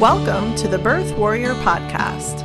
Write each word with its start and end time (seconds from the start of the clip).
Welcome 0.00 0.56
to 0.56 0.66
the 0.66 0.76
Birth 0.76 1.16
Warrior 1.16 1.54
Podcast. 1.54 2.42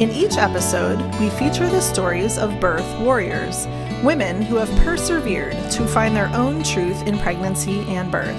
In 0.00 0.10
each 0.10 0.36
episode, 0.36 0.98
we 1.20 1.30
feature 1.30 1.68
the 1.68 1.80
stories 1.80 2.36
of 2.36 2.58
birth 2.58 2.98
warriors, 2.98 3.68
women 4.02 4.42
who 4.42 4.56
have 4.56 4.68
persevered 4.84 5.52
to 5.70 5.86
find 5.86 6.16
their 6.16 6.26
own 6.34 6.64
truth 6.64 7.06
in 7.06 7.16
pregnancy 7.20 7.82
and 7.82 8.10
birth. 8.10 8.36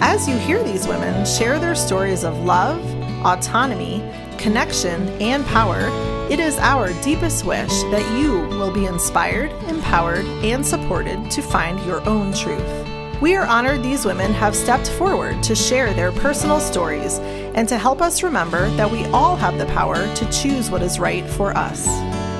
As 0.00 0.28
you 0.28 0.38
hear 0.38 0.62
these 0.62 0.86
women 0.86 1.26
share 1.26 1.58
their 1.58 1.74
stories 1.74 2.22
of 2.22 2.38
love, 2.44 2.80
autonomy, 3.26 4.08
connection, 4.38 5.08
and 5.20 5.44
power, 5.46 5.88
it 6.30 6.38
is 6.38 6.58
our 6.58 6.92
deepest 7.02 7.44
wish 7.44 7.82
that 7.90 8.16
you 8.16 8.34
will 8.56 8.72
be 8.72 8.86
inspired, 8.86 9.50
empowered, 9.64 10.24
and 10.44 10.64
supported 10.64 11.28
to 11.32 11.42
find 11.42 11.84
your 11.84 12.08
own 12.08 12.32
truth. 12.32 12.99
We 13.20 13.36
are 13.36 13.44
honored 13.44 13.82
these 13.82 14.06
women 14.06 14.32
have 14.32 14.56
stepped 14.56 14.88
forward 14.92 15.42
to 15.42 15.54
share 15.54 15.92
their 15.92 16.10
personal 16.10 16.58
stories 16.58 17.18
and 17.18 17.68
to 17.68 17.76
help 17.76 18.00
us 18.00 18.22
remember 18.22 18.70
that 18.76 18.90
we 18.90 19.04
all 19.08 19.36
have 19.36 19.58
the 19.58 19.66
power 19.66 19.96
to 20.14 20.30
choose 20.32 20.70
what 20.70 20.80
is 20.80 20.98
right 20.98 21.28
for 21.28 21.54
us. 21.54 21.84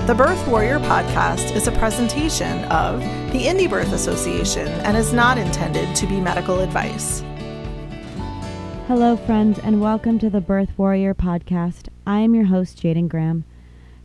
The 0.07 0.15
Birth 0.15 0.49
Warrior 0.49 0.79
podcast 0.79 1.55
is 1.55 1.67
a 1.67 1.73
presentation 1.73 2.65
of 2.65 3.01
the 3.31 3.45
Indie 3.45 3.69
Birth 3.69 3.93
Association 3.93 4.69
and 4.69 4.97
is 4.97 5.13
not 5.13 5.37
intended 5.37 5.95
to 5.97 6.07
be 6.07 6.19
medical 6.19 6.61
advice. 6.61 7.23
Hello, 8.87 9.19
friends, 9.19 9.59
and 9.59 9.83
welcome 9.83 10.19
to 10.19 10.31
the 10.31 10.41
Birth 10.41 10.71
Warrior 10.79 11.13
podcast. 11.13 11.89
I 12.07 12.21
am 12.21 12.35
your 12.35 12.47
host, 12.47 12.83
Jaden 12.83 13.11
Graham. 13.11 13.45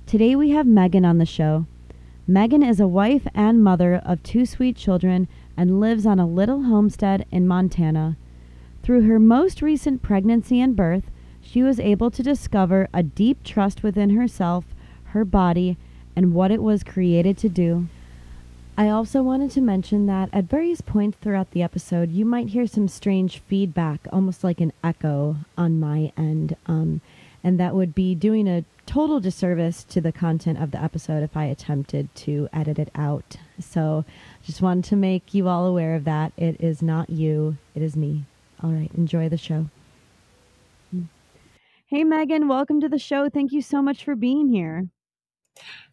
Today 0.06 0.36
we 0.36 0.50
have 0.50 0.68
Megan 0.68 1.06
on 1.06 1.20
the 1.20 1.26
show. 1.26 1.68
Megan 2.28 2.64
is 2.64 2.82
a 2.82 2.88
wife 2.88 3.28
and 3.34 3.64
mother 3.64 4.02
of 4.04 4.22
two 4.24 4.46
sweet 4.46 4.76
children 4.76 5.30
and 5.58 5.80
lives 5.80 6.06
on 6.06 6.20
a 6.20 6.28
little 6.28 6.64
homestead 6.64 7.26
in 7.32 7.48
Montana. 7.48 8.18
Through 8.84 9.08
her 9.08 9.20
most 9.20 9.62
recent 9.62 10.02
pregnancy 10.02 10.62
and 10.62 10.76
birth, 10.76 11.10
she 11.42 11.64
was 11.64 11.80
able 11.80 12.12
to 12.12 12.24
discover 12.24 12.88
a 12.94 13.04
deep 13.04 13.44
trust 13.44 13.84
within 13.84 14.12
herself, 14.12 14.66
her 15.06 15.26
body, 15.26 15.78
and 16.16 16.34
what 16.34 16.52
it 16.52 16.62
was 16.62 16.84
created 16.84 17.38
to 17.38 17.50
do. 17.50 17.88
I 18.78 18.90
also 18.90 19.22
wanted 19.22 19.52
to 19.52 19.62
mention 19.62 20.06
that 20.08 20.30
at 20.34 20.46
various 20.46 20.82
points 20.82 21.18
throughout 21.22 21.52
the 21.52 21.64
episode, 21.64 22.12
you 22.12 22.26
might 22.26 22.50
hear 22.50 22.68
some 22.68 22.90
strange 22.90 23.40
feedback, 23.40 24.06
almost 24.12 24.44
like 24.44 24.60
an 24.60 24.74
echo 24.84 25.38
on 25.58 25.80
my 25.80 26.12
end. 26.18 26.58
Um, 26.66 27.00
and 27.46 27.60
that 27.60 27.76
would 27.76 27.94
be 27.94 28.16
doing 28.16 28.48
a 28.48 28.66
total 28.88 29.20
disservice 29.20 29.84
to 29.84 30.02
the 30.02 30.12
content 30.12 30.60
of 30.60 30.72
the 30.72 30.82
episode 30.82 31.22
if 31.22 31.38
I 31.38 31.46
attempted 31.46 32.14
to 32.16 32.50
edit 32.52 32.80
it 32.80 32.90
out. 32.96 33.38
So 33.60 34.04
just 34.44 34.64
wanted 34.64 34.86
to 34.86 34.96
make 34.96 35.36
you 35.36 35.48
all 35.48 35.68
aware 35.68 35.94
of 35.94 36.06
that. 36.06 36.34
It 36.38 36.60
is 36.60 36.82
not 36.82 37.12
you, 37.12 37.58
it 37.76 37.84
is 37.84 37.96
me. 37.96 38.26
All 38.64 38.72
right, 38.72 38.90
enjoy 38.96 39.30
the 39.30 39.38
show. 39.38 39.68
Hey, 41.86 42.04
Megan, 42.04 42.48
welcome 42.48 42.82
to 42.82 42.90
the 42.90 42.98
show. 42.98 43.30
Thank 43.30 43.52
you 43.52 43.62
so 43.62 43.80
much 43.80 44.04
for 44.04 44.16
being 44.16 44.50
here. 44.50 44.88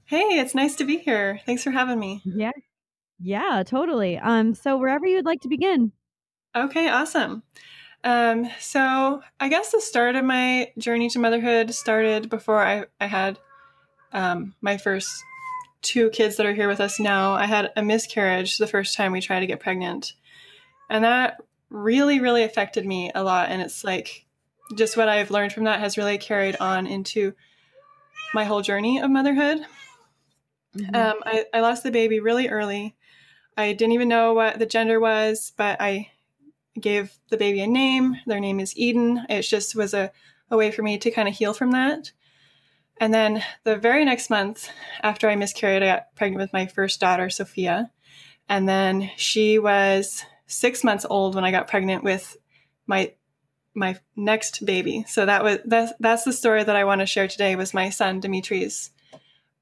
Hey, 0.06 0.40
it's 0.40 0.54
nice 0.54 0.74
to 0.76 0.84
be 0.84 0.96
here. 0.96 1.42
Thanks 1.44 1.62
for 1.62 1.70
having 1.70 2.00
me. 2.00 2.22
Yeah. 2.24 2.52
Yeah, 3.20 3.62
totally. 3.66 4.16
Um 4.16 4.54
so 4.54 4.78
wherever 4.78 5.06
you'd 5.06 5.26
like 5.26 5.42
to 5.42 5.48
begin. 5.48 5.92
Okay, 6.56 6.88
awesome. 6.88 7.42
Um 8.04 8.48
so 8.58 9.22
I 9.38 9.48
guess 9.48 9.72
the 9.72 9.80
start 9.80 10.16
of 10.16 10.24
my 10.24 10.72
journey 10.78 11.08
to 11.10 11.18
motherhood 11.18 11.74
started 11.74 12.28
before 12.28 12.64
I 12.64 12.86
I 13.00 13.06
had 13.06 13.38
um 14.12 14.54
my 14.60 14.76
first 14.76 15.10
two 15.82 16.10
kids 16.10 16.36
that 16.36 16.46
are 16.46 16.54
here 16.54 16.68
with 16.68 16.80
us 16.80 16.98
now, 16.98 17.32
I 17.34 17.46
had 17.46 17.72
a 17.76 17.82
miscarriage 17.82 18.58
the 18.58 18.66
first 18.66 18.96
time 18.96 19.12
we 19.12 19.20
tried 19.20 19.40
to 19.40 19.46
get 19.46 19.60
pregnant. 19.60 20.14
And 20.88 21.04
that 21.04 21.40
really, 21.70 22.20
really 22.20 22.44
affected 22.44 22.86
me 22.86 23.10
a 23.14 23.24
lot. 23.24 23.48
And 23.50 23.60
it's 23.60 23.82
like 23.82 24.24
just 24.76 24.96
what 24.96 25.08
I've 25.08 25.30
learned 25.30 25.52
from 25.52 25.64
that 25.64 25.80
has 25.80 25.98
really 25.98 26.18
carried 26.18 26.56
on 26.60 26.86
into 26.86 27.34
my 28.32 28.44
whole 28.44 28.62
journey 28.62 29.00
of 29.00 29.10
motherhood. 29.10 29.66
Mm-hmm. 30.76 30.94
Um, 30.94 31.14
I, 31.24 31.44
I 31.52 31.60
lost 31.60 31.82
the 31.82 31.90
baby 31.90 32.20
really 32.20 32.48
early. 32.48 32.94
I 33.56 33.72
didn't 33.72 33.92
even 33.92 34.08
know 34.08 34.32
what 34.32 34.58
the 34.58 34.66
gender 34.66 35.00
was, 35.00 35.52
but 35.56 35.80
I 35.80 36.11
gave 36.80 37.12
the 37.30 37.36
baby 37.36 37.60
a 37.60 37.66
name. 37.66 38.16
Their 38.26 38.40
name 38.40 38.60
is 38.60 38.76
Eden. 38.76 39.26
It 39.28 39.42
just 39.42 39.74
was 39.74 39.94
a, 39.94 40.12
a 40.50 40.56
way 40.56 40.70
for 40.70 40.82
me 40.82 40.98
to 40.98 41.10
kind 41.10 41.28
of 41.28 41.34
heal 41.34 41.54
from 41.54 41.72
that. 41.72 42.12
And 43.00 43.12
then 43.12 43.42
the 43.64 43.76
very 43.76 44.04
next 44.04 44.30
month 44.30 44.68
after 45.02 45.28
I 45.28 45.36
miscarried, 45.36 45.82
I 45.82 45.86
got 45.86 46.14
pregnant 46.14 46.40
with 46.40 46.52
my 46.52 46.66
first 46.66 47.00
daughter, 47.00 47.30
Sophia. 47.30 47.90
And 48.48 48.68
then 48.68 49.10
she 49.16 49.58
was 49.58 50.24
six 50.46 50.84
months 50.84 51.06
old 51.08 51.34
when 51.34 51.44
I 51.44 51.50
got 51.50 51.68
pregnant 51.68 52.04
with 52.04 52.36
my 52.86 53.12
my 53.74 53.98
next 54.16 54.66
baby. 54.66 55.04
So 55.08 55.24
that 55.24 55.42
was 55.42 55.58
that's 55.64 55.92
that's 55.98 56.24
the 56.24 56.32
story 56.32 56.62
that 56.62 56.76
I 56.76 56.84
want 56.84 57.00
to 57.00 57.06
share 57.06 57.28
today 57.28 57.56
was 57.56 57.72
my 57.72 57.88
son 57.88 58.20
Dimitri's 58.20 58.90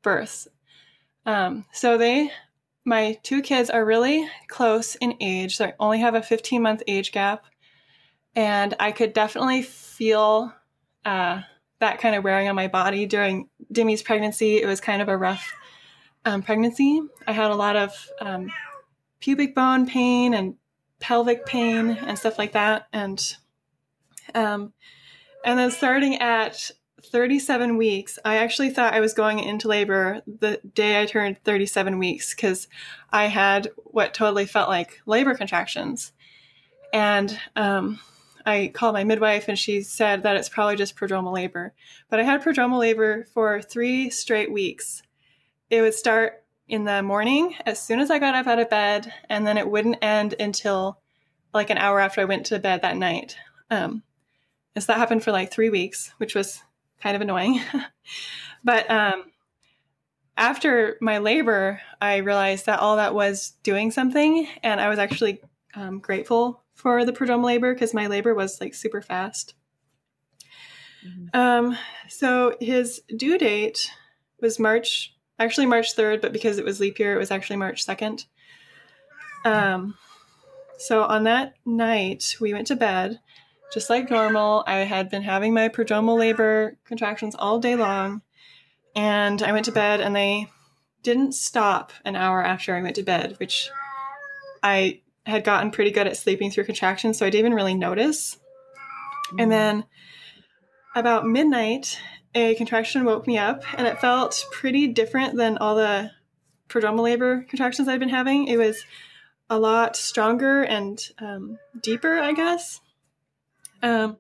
birth. 0.03 0.49
Um, 1.27 1.65
so 1.73 1.97
they 1.97 2.33
my 2.91 3.17
two 3.23 3.41
kids 3.41 3.71
are 3.71 3.85
really 3.85 4.29
close 4.49 4.97
in 4.97 5.15
age. 5.21 5.59
They 5.59 5.73
only 5.79 6.01
have 6.01 6.17
a 6.17 6.23
15 6.23 6.61
month 6.61 6.83
age 6.89 7.13
gap, 7.13 7.45
and 8.35 8.75
I 8.81 8.91
could 8.91 9.13
definitely 9.13 9.63
feel 9.63 10.53
uh, 11.05 11.43
that 11.79 12.01
kind 12.01 12.17
of 12.17 12.25
wearing 12.25 12.49
on 12.49 12.57
my 12.57 12.67
body 12.67 13.07
during 13.07 13.49
Demi's 13.73 14.03
pregnancy. 14.03 14.61
It 14.61 14.67
was 14.67 14.81
kind 14.81 15.01
of 15.01 15.09
a 15.09 15.17
rough 15.17 15.53
um, 16.25 16.43
pregnancy. 16.43 17.01
I 17.29 17.33
had 17.33 17.53
a 17.53 17.55
lot 17.55 17.77
of 17.77 18.09
um, 18.21 18.51
pubic 19.21 19.55
bone 19.55 19.87
pain 19.87 20.35
and 20.35 20.57
pelvic 20.99 21.47
pain 21.47 21.91
and 21.91 22.19
stuff 22.19 22.39
like 22.39 22.53
that. 22.53 22.89
And 22.93 23.37
um, 24.35 24.73
and 25.45 25.59
then 25.59 25.71
starting 25.71 26.17
at 26.17 26.73
37 27.05 27.77
weeks, 27.77 28.19
I 28.25 28.37
actually 28.37 28.71
thought 28.71 28.95
I 28.95 29.01
was 29.01 29.13
going 29.13 29.39
into 29.39 29.69
labor 29.69 30.23
the 30.27 30.61
day 30.75 31.01
I 31.01 31.07
turned 31.07 31.43
37 31.45 31.99
weeks 31.99 32.35
because 32.35 32.69
I 33.11 33.27
had 33.27 33.69
what 33.77 34.15
totally 34.15 34.47
felt 34.47 34.69
like 34.69 35.01
labor 35.07 35.35
contractions. 35.35 36.13
And 36.93 37.39
um, 37.57 38.01
I 38.45 38.71
called 38.73 38.95
my 38.95 39.05
midwife 39.05 39.49
and 39.49 39.59
she 39.59 39.83
said 39.83 40.23
that 40.23 40.37
it's 40.37 40.49
probably 40.49 40.77
just 40.77 40.97
prodromal 40.97 41.33
labor. 41.33 41.73
But 42.09 42.21
I 42.21 42.25
had 42.25 42.43
prodromal 42.43 42.79
labor 42.79 43.25
for 43.33 43.63
three 43.63 44.11
straight 44.11 44.53
weeks. 44.53 45.03
It 45.69 45.83
would 45.83 45.95
start 45.95 46.45
in 46.69 46.85
the 46.85 47.03
morning 47.03 47.57
as 47.67 47.81
soon 47.81 48.01
as 48.01 48.11
I 48.11 48.19
got 48.19 48.35
up 48.35 48.47
out 48.47 48.61
of 48.61 48.71
bed, 48.71 49.13
and 49.29 49.45
then 49.47 49.59
it 49.59 49.69
wouldn't 49.69 49.99
end 50.03 50.37
until 50.39 51.01
like 51.53 51.71
an 51.71 51.79
hour 51.79 51.99
after 51.99 52.21
I 52.21 52.27
went 52.27 52.47
to 52.47 52.59
bed 52.61 52.83
that 52.83 52.97
night. 52.97 53.37
Um, 53.71 54.05
so 54.79 54.87
that 54.87 54.99
happened 54.99 55.25
for 55.25 55.33
like 55.33 55.51
three 55.51 55.69
weeks, 55.69 56.13
which 56.19 56.35
was 56.35 56.63
kind 57.03 57.17
of 57.17 57.23
annoying. 57.23 57.61
but 58.65 58.91
um, 58.91 59.25
after 60.37 60.97
my 61.01 61.19
labor, 61.19 61.81
I 62.01 62.19
realized 62.19 62.67
that 62.67 62.81
all 62.81 62.97
that 62.97 63.15
was 63.15 63.55
doing 63.63 63.91
something, 63.91 64.49
and 64.63 64.81
I 64.81 64.89
was 64.89 64.99
actually 64.99 65.41
um, 65.75 65.99
grateful 65.99 66.63
for 66.75 67.05
the 67.05 67.13
prodromal 67.13 67.45
labor 67.45 67.75
because 67.75 67.93
my 67.93 68.07
labor 68.07 68.35
was 68.35 68.61
like 68.61 68.75
super 68.75 69.03
fast. 69.03 69.55
Mm-hmm. 71.07 71.39
Um, 71.39 71.79
so 72.09 72.57
his 72.61 73.03
due 73.17 73.39
date 73.39 73.91
was 74.41 74.59
March, 74.59 75.15
actually 75.39 75.67
March 75.67 75.95
3rd, 75.95 76.21
but 76.23 76.33
because 76.33 76.59
it 76.59 76.65
was 76.65 76.81
leap 76.81 76.99
year, 76.99 77.15
it 77.15 77.19
was 77.19 77.31
actually 77.31 77.57
March 77.57 77.87
2nd. 77.87 78.27
Um, 79.45 79.95
so 80.79 81.05
on 81.05 81.25
that 81.25 81.55
night, 81.65 82.37
we 82.41 82.53
went 82.53 82.67
to 82.69 82.77
bed 82.77 83.21
just 83.73 83.91
like 83.91 84.11
normal. 84.11 84.65
I 84.67 84.79
had 84.79 85.11
been 85.11 85.23
having 85.23 85.55
my 85.55 85.69
prodromal 85.69 86.19
labor 86.19 86.77
contractions 86.85 87.35
all 87.39 87.59
day 87.59 87.77
long, 87.77 88.23
and 88.95 89.43
I 89.43 89.53
went 89.53 89.67
to 89.67 89.73
bed, 89.73 90.01
and 90.01 90.15
they 90.15 90.49
didn't 91.03 91.33
stop 91.33 91.93
an 92.05 92.17
hour 92.17 92.45
after 92.45 92.75
I 92.75 92.83
went 92.83 92.97
to 92.97 93.03
bed, 93.03 93.37
which 93.39 93.71
I 94.63 95.01
had 95.27 95.45
gotten 95.45 95.71
pretty 95.71 95.91
good 95.91 96.07
at 96.07 96.17
sleeping 96.17 96.51
through 96.51 96.65
contractions, 96.65 97.19
so 97.19 97.27
I 97.27 97.31
didn't 97.31 97.47
even 97.47 97.55
really 97.55 97.75
notice. 97.75 98.39
And 99.39 99.51
then 99.51 99.85
about 100.95 101.27
midnight, 101.27 101.99
a 102.35 102.55
contraction 102.57 103.05
woke 103.05 103.27
me 103.27 103.39
up, 103.39 103.63
and 103.77 103.87
it 103.87 104.01
felt 104.01 104.47
pretty 104.51 104.89
different 104.89 105.37
than 105.37 105.59
all 105.59 105.77
the 105.77 106.11
prodromal 106.69 107.03
labor 107.03 107.45
contractions 107.49 107.89
I'd 107.89 108.01
been 108.01 108.09
having. 108.09 108.47
It 108.49 108.57
was 108.57 108.85
a 109.49 109.59
lot 109.59 109.97
stronger 109.97 110.63
and 110.63 111.01
um, 111.19 111.59
deeper, 111.81 112.19
I 112.19 112.33
guess. 112.33 112.81
Um, 113.83 114.19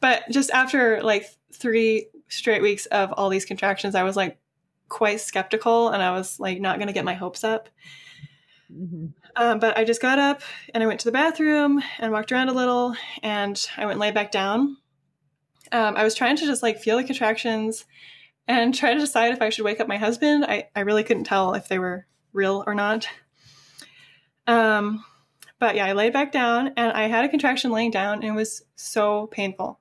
but 0.00 0.24
just 0.30 0.50
after 0.50 1.02
like 1.02 1.26
three 1.52 2.08
straight 2.28 2.62
weeks 2.62 2.86
of 2.86 3.12
all 3.12 3.28
these 3.28 3.44
contractions, 3.44 3.94
I 3.94 4.02
was 4.02 4.16
like 4.16 4.38
quite 4.88 5.20
skeptical, 5.20 5.90
and 5.90 6.02
I 6.02 6.12
was 6.12 6.38
like 6.40 6.60
not 6.60 6.76
going 6.76 6.88
to 6.88 6.94
get 6.94 7.04
my 7.04 7.14
hopes 7.14 7.44
up. 7.44 7.68
Mm-hmm. 8.72 9.06
Um, 9.36 9.58
but 9.58 9.76
I 9.76 9.84
just 9.84 10.02
got 10.02 10.18
up 10.18 10.42
and 10.74 10.82
I 10.82 10.86
went 10.86 11.00
to 11.00 11.06
the 11.06 11.12
bathroom 11.12 11.82
and 11.98 12.12
walked 12.12 12.32
around 12.32 12.48
a 12.48 12.52
little 12.52 12.94
and 13.22 13.66
I 13.76 13.82
went 13.82 13.92
and 13.92 14.00
laid 14.00 14.14
back 14.14 14.30
down. 14.30 14.76
Um, 15.72 15.96
I 15.96 16.04
was 16.04 16.14
trying 16.14 16.36
to 16.36 16.46
just 16.46 16.62
like 16.62 16.78
feel 16.78 16.98
the 16.98 17.04
contractions 17.04 17.86
and 18.46 18.74
try 18.74 18.92
to 18.92 19.00
decide 19.00 19.32
if 19.32 19.40
I 19.40 19.48
should 19.48 19.64
wake 19.64 19.80
up 19.80 19.88
my 19.88 19.96
husband. 19.96 20.44
I, 20.44 20.68
I 20.76 20.80
really 20.80 21.02
couldn't 21.02 21.24
tell 21.24 21.54
if 21.54 21.68
they 21.68 21.78
were 21.78 22.06
real 22.32 22.62
or 22.66 22.74
not. 22.74 23.06
Um, 24.46 25.04
but 25.62 25.76
yeah, 25.76 25.86
I 25.86 25.92
laid 25.92 26.12
back 26.12 26.32
down 26.32 26.72
and 26.76 26.90
I 26.90 27.06
had 27.06 27.24
a 27.24 27.28
contraction 27.28 27.70
laying 27.70 27.92
down 27.92 28.14
and 28.14 28.24
it 28.24 28.32
was 28.32 28.64
so 28.74 29.28
painful. 29.28 29.78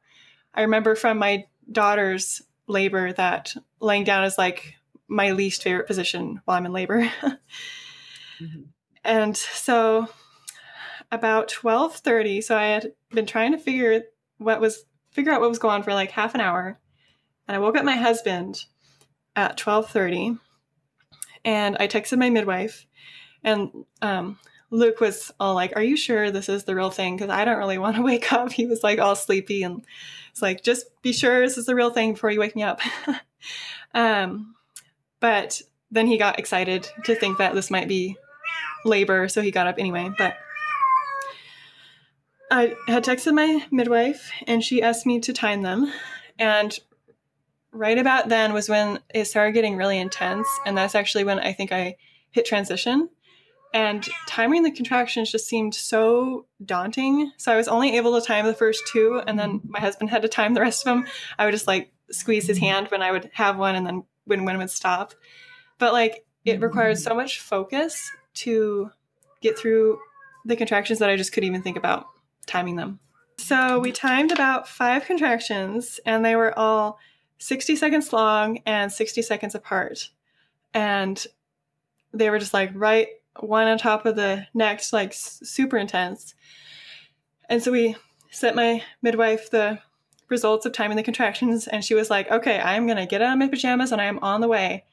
I 0.54 0.62
remember 0.62 0.94
from 0.94 1.18
my 1.18 1.46
daughter's 1.72 2.44
labor 2.68 3.12
that 3.14 3.56
laying 3.80 4.04
down 4.04 4.24
is 4.24 4.38
like 4.38 4.76
my 5.08 5.32
least 5.32 5.64
favorite 5.64 5.88
position 5.88 6.40
while 6.46 6.56
I'm 6.56 6.68
in 6.68 6.72
labor. 6.72 7.02
mm-hmm. 7.24 8.62
And 9.04 9.36
so 9.36 10.08
about 11.12 11.48
12:30, 11.48 12.44
so 12.44 12.56
I 12.56 12.66
had 12.66 12.94
been 13.10 13.26
trying 13.26 13.54
to 13.54 13.58
figure 13.58 14.04
what 14.38 14.62
was 14.62 14.86
figure 15.10 15.32
out 15.32 15.42
what 15.42 15.50
was 15.50 15.58
going 15.58 15.74
on 15.74 15.82
for 15.84 15.96
like 15.96 16.12
half 16.12 16.36
an 16.36 16.42
hour. 16.42 16.80
And 17.48 17.56
I 17.56 17.60
woke 17.60 17.76
up 17.76 17.86
my 17.86 17.96
husband 17.96 18.66
at 19.36 19.58
12:30 19.58 20.38
and 21.44 21.76
I 21.80 21.88
texted 21.88 22.20
my 22.20 22.30
midwife 22.30 22.86
and 23.44 23.72
um, 24.04 24.38
Luke 24.72 25.00
was 25.00 25.32
all 25.40 25.54
like, 25.54 25.74
"Are 25.76 25.84
you 25.84 25.96
sure 25.96 26.32
this 26.32 26.50
is 26.50 26.64
the 26.64 26.76
real 26.76 26.90
thing 26.90 27.16
because 27.16 27.30
I 27.30 27.46
don't 27.46 27.58
really 27.58 27.78
want 27.78 27.98
to 27.98 28.02
wake 28.12 28.34
up." 28.34 28.52
He 28.52 28.66
was 28.66 28.84
like 28.84 29.00
all 29.00 29.16
sleepy 29.16 29.64
and 29.64 29.86
it's 30.32 30.42
like, 30.42 30.64
"Just 30.64 30.86
be 31.02 31.14
sure 31.14 31.40
this 31.42 31.58
is 31.58 31.66
the 31.68 31.76
real 31.76 31.92
thing 31.92 32.14
before 32.14 32.32
you 32.32 32.40
wake 32.40 32.56
me 32.56 32.64
up." 32.64 32.82
um, 33.94 34.56
but 35.20 35.62
then 35.92 36.08
he 36.08 36.18
got 36.18 36.40
excited 36.40 36.90
to 37.04 37.16
think 37.16 37.38
that 37.38 37.54
this 37.54 37.70
might 37.70 37.88
be 37.88 38.18
labor, 38.86 39.28
so 39.28 39.42
he 39.42 39.52
got 39.52 39.68
up 39.68 39.76
anyway, 39.78 40.10
but 40.18 40.36
I 42.52 42.76
had 42.88 43.06
texted 43.06 43.34
my 43.34 43.66
midwife 43.72 44.30
and 44.46 44.62
she 44.62 44.84
asked 44.84 45.06
me 45.06 45.22
to 45.22 45.32
time 45.32 45.62
them. 45.62 45.92
And 46.38 46.78
right 47.72 47.98
about 47.98 48.28
then 48.28 48.52
was 48.52 48.68
when 48.68 49.00
it 49.14 49.26
started 49.26 49.54
getting 49.54 49.78
really 49.78 49.98
intense. 49.98 50.48
And 50.66 50.78
that's 50.78 50.94
actually 50.94 51.24
when 51.24 51.40
I 51.40 51.54
think 51.54 51.72
I 51.72 51.96
hit 52.32 52.46
transition. 52.46 53.10
And 53.74 54.08
timing 54.28 54.64
the 54.64 54.72
contractions 54.72 55.32
just 55.32 55.48
seemed 55.48 55.74
so 55.74 56.46
daunting. 56.64 57.32
So 57.38 57.54
I 57.54 57.56
was 57.56 57.70
only 57.70 57.96
able 57.96 58.20
to 58.20 58.26
time 58.26 58.46
the 58.46 58.54
first 58.54 58.84
two, 58.92 59.22
and 59.26 59.40
then 59.40 59.60
mm-hmm. 59.60 59.72
my 59.72 59.80
husband 59.80 60.10
had 60.10 60.24
to 60.24 60.28
time 60.28 60.54
the 60.54 60.62
rest 60.62 60.86
of 60.86 60.92
them. 60.92 61.08
I 61.40 61.46
would 61.46 61.54
just 61.54 61.68
like 61.68 61.92
squeeze 62.12 62.48
his 62.48 62.58
hand 62.58 62.88
when 62.90 63.02
I 63.02 63.12
would 63.12 63.30
have 63.34 63.58
one, 63.58 63.76
and 63.76 63.86
then 63.86 64.04
when 64.26 64.44
one 64.44 64.58
would 64.58 64.70
stop. 64.70 65.14
But 65.78 65.94
like 65.94 66.26
it 66.44 66.62
required 66.62 66.98
mm-hmm. 66.98 67.10
so 67.10 67.16
much 67.16 67.40
focus 67.40 68.12
to 68.34 68.92
get 69.42 69.58
through 69.58 70.00
the 70.46 70.56
contractions 70.56 71.00
that 71.00 71.10
I 71.10 71.16
just 71.16 71.32
couldn't 71.32 71.48
even 71.48 71.62
think 71.62 71.78
about 71.78 72.08
timing 72.46 72.76
them. 72.76 73.00
So 73.38 73.80
we 73.80 73.92
timed 73.92 74.32
about 74.32 74.68
five 74.68 75.06
contractions, 75.06 76.00
and 76.06 76.24
they 76.26 76.36
were 76.36 76.58
all 76.58 77.00
60 77.40 77.76
seconds 77.76 78.14
long 78.14 78.60
and 78.66 78.92
60 78.92 79.22
seconds 79.22 79.56
apart. 79.56 80.10
And 80.74 81.26
they 82.14 82.30
were 82.30 82.40
just 82.40 82.54
like 82.54 82.72
right 82.76 83.08
one 83.40 83.68
on 83.68 83.78
top 83.78 84.06
of 84.06 84.16
the 84.16 84.48
next, 84.54 84.94
like 84.94 85.14
super 85.14 85.78
intense. 85.78 86.36
And 87.50 87.62
so 87.62 87.72
we 87.72 87.96
sent 88.30 88.56
my 88.56 88.84
midwife 89.02 89.50
the 89.50 89.80
results 90.30 90.66
of 90.66 90.72
timing 90.72 90.98
the 90.98 91.04
contractions, 91.04 91.68
and 91.68 91.84
she 91.84 91.94
was 91.94 92.10
like, 92.10 92.32
okay, 92.32 92.60
I'm 92.60 92.86
going 92.86 92.98
to 92.98 93.06
get 93.06 93.22
out 93.22 93.34
of 93.34 93.40
my 93.40 93.48
pajamas 93.48 93.92
and 93.92 94.02
I 94.02 94.06
am 94.06 94.20
on 94.20 94.42
the 94.42 94.48
way. 94.48 94.86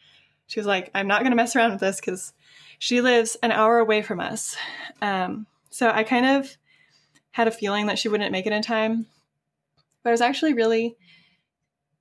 She 0.46 0.58
was 0.58 0.66
like, 0.66 0.90
I'm 0.94 1.06
not 1.06 1.20
going 1.20 1.32
to 1.32 1.36
mess 1.36 1.54
around 1.54 1.72
with 1.72 1.80
this 1.80 2.00
because 2.00 2.32
she 2.78 3.00
lives 3.00 3.36
an 3.42 3.52
hour 3.52 3.78
away 3.78 4.02
from 4.02 4.20
us. 4.20 4.56
Um, 5.02 5.46
so 5.70 5.90
I 5.90 6.04
kind 6.04 6.26
of 6.26 6.56
had 7.32 7.48
a 7.48 7.52
feeling 7.52 7.86
that 7.86 7.98
she 7.98 8.08
wouldn't 8.08 8.32
make 8.32 8.46
it 8.46 8.52
in 8.52 8.62
time. 8.62 9.06
But 10.02 10.10
I 10.10 10.12
was 10.12 10.20
actually 10.20 10.54
really 10.54 10.96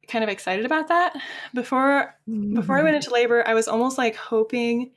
kind 0.07 0.23
of 0.23 0.29
excited 0.29 0.65
about 0.65 0.87
that. 0.87 1.13
Before 1.53 2.15
mm-hmm. 2.27 2.55
before 2.55 2.79
I 2.79 2.83
went 2.83 2.95
into 2.95 3.11
labor, 3.11 3.45
I 3.45 3.53
was 3.53 3.67
almost 3.67 3.97
like 3.97 4.15
hoping 4.15 4.91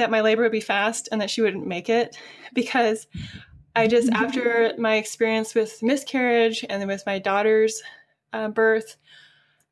that 0.00 0.10
my 0.10 0.20
labor 0.20 0.42
would 0.42 0.52
be 0.52 0.60
fast 0.60 1.08
and 1.12 1.20
that 1.20 1.30
she 1.30 1.42
wouldn't 1.42 1.66
make 1.66 1.88
it 1.88 2.16
because 2.52 3.06
I 3.74 3.86
just 3.86 4.10
after 4.12 4.74
my 4.78 4.96
experience 4.96 5.54
with 5.54 5.82
miscarriage 5.82 6.64
and 6.68 6.80
then 6.80 6.88
with 6.88 7.04
my 7.06 7.18
daughter's 7.18 7.82
uh, 8.32 8.48
birth 8.48 8.96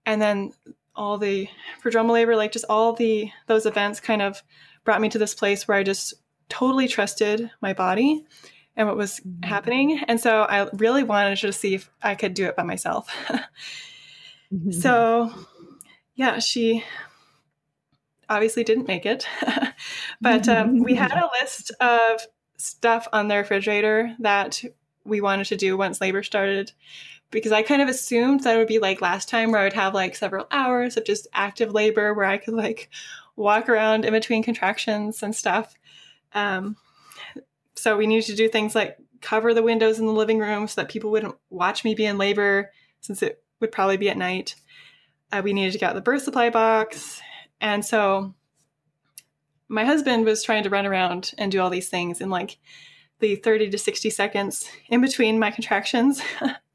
and 0.06 0.20
then 0.22 0.52
all 0.94 1.18
the 1.18 1.48
prodromal 1.82 2.12
labor 2.12 2.34
like 2.34 2.52
just 2.52 2.64
all 2.68 2.92
the 2.92 3.30
those 3.46 3.66
events 3.66 4.00
kind 4.00 4.22
of 4.22 4.42
brought 4.84 5.00
me 5.00 5.08
to 5.08 5.18
this 5.18 5.34
place 5.34 5.68
where 5.68 5.76
I 5.76 5.82
just 5.82 6.14
totally 6.48 6.88
trusted 6.88 7.50
my 7.60 7.72
body 7.72 8.24
and 8.76 8.86
what 8.86 8.96
was 8.96 9.20
mm-hmm. 9.20 9.46
happening. 9.46 10.00
And 10.08 10.20
so 10.20 10.42
I 10.42 10.68
really 10.72 11.02
wanted 11.02 11.36
to 11.38 11.52
see 11.52 11.74
if 11.74 11.90
I 12.02 12.14
could 12.14 12.32
do 12.32 12.46
it 12.46 12.56
by 12.56 12.62
myself. 12.62 13.08
mm-hmm. 14.52 14.70
So, 14.70 15.34
yeah, 16.14 16.38
she 16.38 16.84
obviously 18.28 18.64
didn't 18.64 18.88
make 18.88 19.06
it. 19.06 19.26
but 20.20 20.48
um, 20.48 20.82
we 20.82 20.94
had 20.94 21.12
a 21.12 21.30
list 21.40 21.70
of 21.80 22.20
stuff 22.56 23.08
on 23.12 23.28
the 23.28 23.36
refrigerator 23.36 24.14
that 24.18 24.62
we 25.04 25.20
wanted 25.20 25.46
to 25.46 25.56
do 25.56 25.76
once 25.76 26.00
labor 26.00 26.22
started 26.22 26.72
because 27.30 27.52
I 27.52 27.62
kind 27.62 27.82
of 27.82 27.88
assumed 27.88 28.44
that 28.44 28.54
it 28.54 28.58
would 28.58 28.68
be 28.68 28.78
like 28.78 29.00
last 29.00 29.28
time 29.28 29.52
where 29.52 29.60
I 29.60 29.64
would 29.64 29.72
have 29.74 29.94
like 29.94 30.16
several 30.16 30.46
hours 30.50 30.96
of 30.96 31.04
just 31.04 31.26
active 31.32 31.72
labor 31.72 32.14
where 32.14 32.26
I 32.26 32.38
could 32.38 32.54
like 32.54 32.90
walk 33.36 33.68
around 33.68 34.04
in 34.04 34.12
between 34.12 34.42
contractions 34.42 35.22
and 35.22 35.34
stuff. 35.34 35.74
Um, 36.32 36.76
so 37.74 37.96
we 37.96 38.06
needed 38.06 38.26
to 38.26 38.36
do 38.36 38.48
things 38.48 38.74
like 38.74 38.96
cover 39.20 39.54
the 39.54 39.62
windows 39.62 39.98
in 39.98 40.06
the 40.06 40.12
living 40.12 40.38
room 40.38 40.66
so 40.68 40.80
that 40.80 40.90
people 40.90 41.10
wouldn't 41.10 41.36
watch 41.50 41.84
me 41.84 41.94
be 41.94 42.06
in 42.06 42.18
labor 42.18 42.70
since 43.00 43.22
it 43.22 43.42
would 43.60 43.72
probably 43.72 43.96
be 43.96 44.10
at 44.10 44.16
night. 44.16 44.54
Uh, 45.30 45.42
we 45.44 45.52
needed 45.52 45.72
to 45.72 45.78
get 45.78 45.90
out 45.90 45.94
the 45.94 46.00
birth 46.00 46.22
supply 46.22 46.50
box. 46.50 47.20
And 47.60 47.84
so 47.84 48.34
my 49.68 49.84
husband 49.84 50.24
was 50.24 50.42
trying 50.42 50.62
to 50.62 50.70
run 50.70 50.86
around 50.86 51.32
and 51.38 51.52
do 51.52 51.60
all 51.60 51.70
these 51.70 51.88
things 51.88 52.20
in 52.20 52.30
like 52.30 52.58
the 53.20 53.36
30 53.36 53.70
to 53.70 53.78
60 53.78 54.10
seconds 54.10 54.68
in 54.88 55.00
between 55.00 55.38
my 55.38 55.50
contractions 55.50 56.22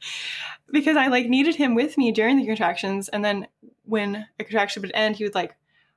because 0.71 0.97
I 0.97 1.07
like 1.07 1.27
needed 1.27 1.55
him 1.55 1.75
with 1.75 1.97
me 1.97 2.11
during 2.11 2.37
the 2.37 2.45
contractions. 2.45 3.09
And 3.09 3.23
then 3.23 3.47
when 3.83 4.27
a 4.39 4.43
contraction 4.43 4.81
would 4.81 4.91
end, 4.93 5.15
he 5.15 5.23
would 5.23 5.35
like 5.35 5.55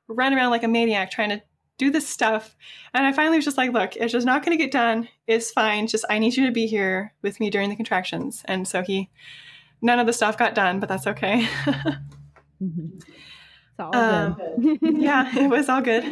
run 0.09 0.35
around 0.35 0.51
like 0.51 0.63
a 0.63 0.69
maniac 0.69 1.11
trying 1.11 1.31
to 1.31 1.43
do 1.79 1.91
this 1.91 2.09
stuff. 2.09 2.57
And 2.95 3.05
I 3.05 3.13
finally 3.13 3.37
was 3.37 3.45
just 3.45 3.59
like, 3.59 3.73
look, 3.73 3.97
it's 3.97 4.13
just 4.13 4.27
not 4.27 4.45
going 4.45 4.57
to 4.57 4.63
get 4.63 4.73
done. 4.73 5.09
It's 5.27 5.51
fine. 5.51 5.87
Just, 5.87 6.05
I 6.09 6.19
need 6.19 6.37
you 6.37 6.47
to 6.47 6.53
be 6.53 6.67
here 6.67 7.13
with 7.23 7.39
me 7.39 7.51
during 7.51 7.69
the 7.69 7.77
contractions. 7.77 8.43
And 8.47 8.67
so 8.67 8.83
he, 8.83 9.11
none 9.83 9.99
of 9.99 10.07
the 10.07 10.13
stuff 10.13 10.39
got 10.39 10.55
done, 10.55 10.81
but 10.81 10.89
that's 10.89 11.07
okay. 11.07 11.43
mm-hmm. 12.63 12.99
It's 13.79 13.81
all 13.81 13.95
um, 13.95 14.35
good. 14.59 14.79
yeah, 15.03 15.39
it 15.39 15.51
was 15.51 15.69
all 15.69 15.83
good. 15.83 16.05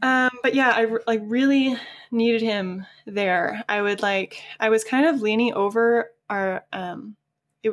um, 0.00 0.30
but 0.42 0.54
yeah, 0.54 0.70
I 0.70 0.86
like 1.08 1.22
really 1.24 1.76
needed 2.12 2.40
him 2.40 2.86
there. 3.04 3.64
I 3.68 3.82
would 3.82 4.00
like, 4.00 4.40
I 4.60 4.68
was 4.68 4.84
kind 4.84 5.06
of 5.06 5.20
leaning 5.20 5.54
over 5.54 6.12
our, 6.30 6.64
um, 6.72 7.16
it, 7.64 7.72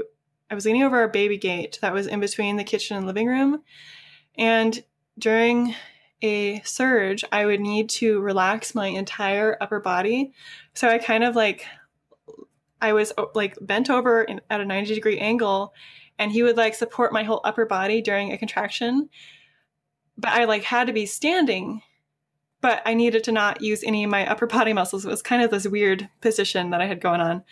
I 0.49 0.55
was 0.55 0.65
leaning 0.65 0.81
over 0.81 0.97
our 0.97 1.07
baby 1.07 1.37
gate 1.37 1.77
that 1.83 1.93
was 1.93 2.07
in 2.07 2.19
between 2.19 2.57
the 2.57 2.63
kitchen 2.63 2.97
and 2.97 3.05
living 3.05 3.27
room. 3.27 3.61
And 4.35 4.83
during 5.19 5.75
a 6.23 6.61
surge, 6.61 7.23
I 7.31 7.45
would 7.45 7.59
need 7.59 7.89
to 7.91 8.21
relax 8.21 8.73
my 8.73 8.87
entire 8.87 9.55
upper 9.61 9.79
body. 9.79 10.33
So 10.73 10.87
I 10.87 10.97
kind 10.97 11.23
of 11.23 11.35
like, 11.35 11.67
I 12.81 12.93
was 12.93 13.13
like 13.35 13.55
bent 13.61 13.91
over 13.91 14.23
in, 14.23 14.41
at 14.49 14.61
a 14.61 14.65
90 14.65 14.95
degree 14.95 15.19
angle, 15.19 15.75
and 16.23 16.31
he 16.31 16.41
would 16.41 16.55
like 16.55 16.73
support 16.73 17.11
my 17.11 17.23
whole 17.23 17.41
upper 17.43 17.65
body 17.65 18.01
during 18.01 18.31
a 18.31 18.37
contraction. 18.37 19.09
But 20.17 20.31
I 20.31 20.45
like 20.45 20.63
had 20.63 20.87
to 20.87 20.93
be 20.93 21.05
standing, 21.05 21.81
but 22.61 22.81
I 22.85 22.93
needed 22.93 23.25
to 23.25 23.33
not 23.33 23.61
use 23.61 23.83
any 23.83 24.05
of 24.05 24.09
my 24.09 24.25
upper 24.25 24.47
body 24.47 24.71
muscles. 24.71 25.05
It 25.05 25.09
was 25.09 25.21
kind 25.21 25.41
of 25.41 25.51
this 25.51 25.67
weird 25.67 26.07
position 26.21 26.69
that 26.69 26.79
I 26.79 26.85
had 26.85 27.01
going 27.01 27.19
on. 27.19 27.43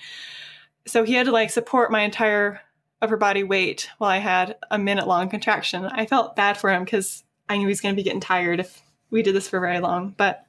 So 0.88 1.04
he 1.04 1.14
had 1.16 1.26
to 1.26 1.34
like 1.34 1.50
support 1.50 1.92
my 1.92 2.02
entire 2.02 2.62
upper 3.02 3.18
body 3.18 3.44
weight 3.44 3.90
while 3.98 4.10
I 4.10 4.20
had 4.20 4.56
a 4.72 4.80
minute 4.80 5.06
long 5.06 5.28
contraction. 5.28 5.84
I 5.86 6.06
felt 6.06 6.38
bad 6.38 6.56
for 6.56 6.72
him 6.72 6.86
because 6.86 7.26
I 7.50 7.58
knew 7.58 7.66
he 7.66 7.72
was 7.72 7.82
going 7.82 7.94
to 7.94 8.00
be 8.00 8.04
getting 8.04 8.22
tired 8.22 8.62
if 8.62 8.82
we 9.10 9.22
did 9.22 9.36
this 9.36 9.50
for 9.50 9.60
very 9.60 9.82
long. 9.82 10.16
But, 10.16 10.46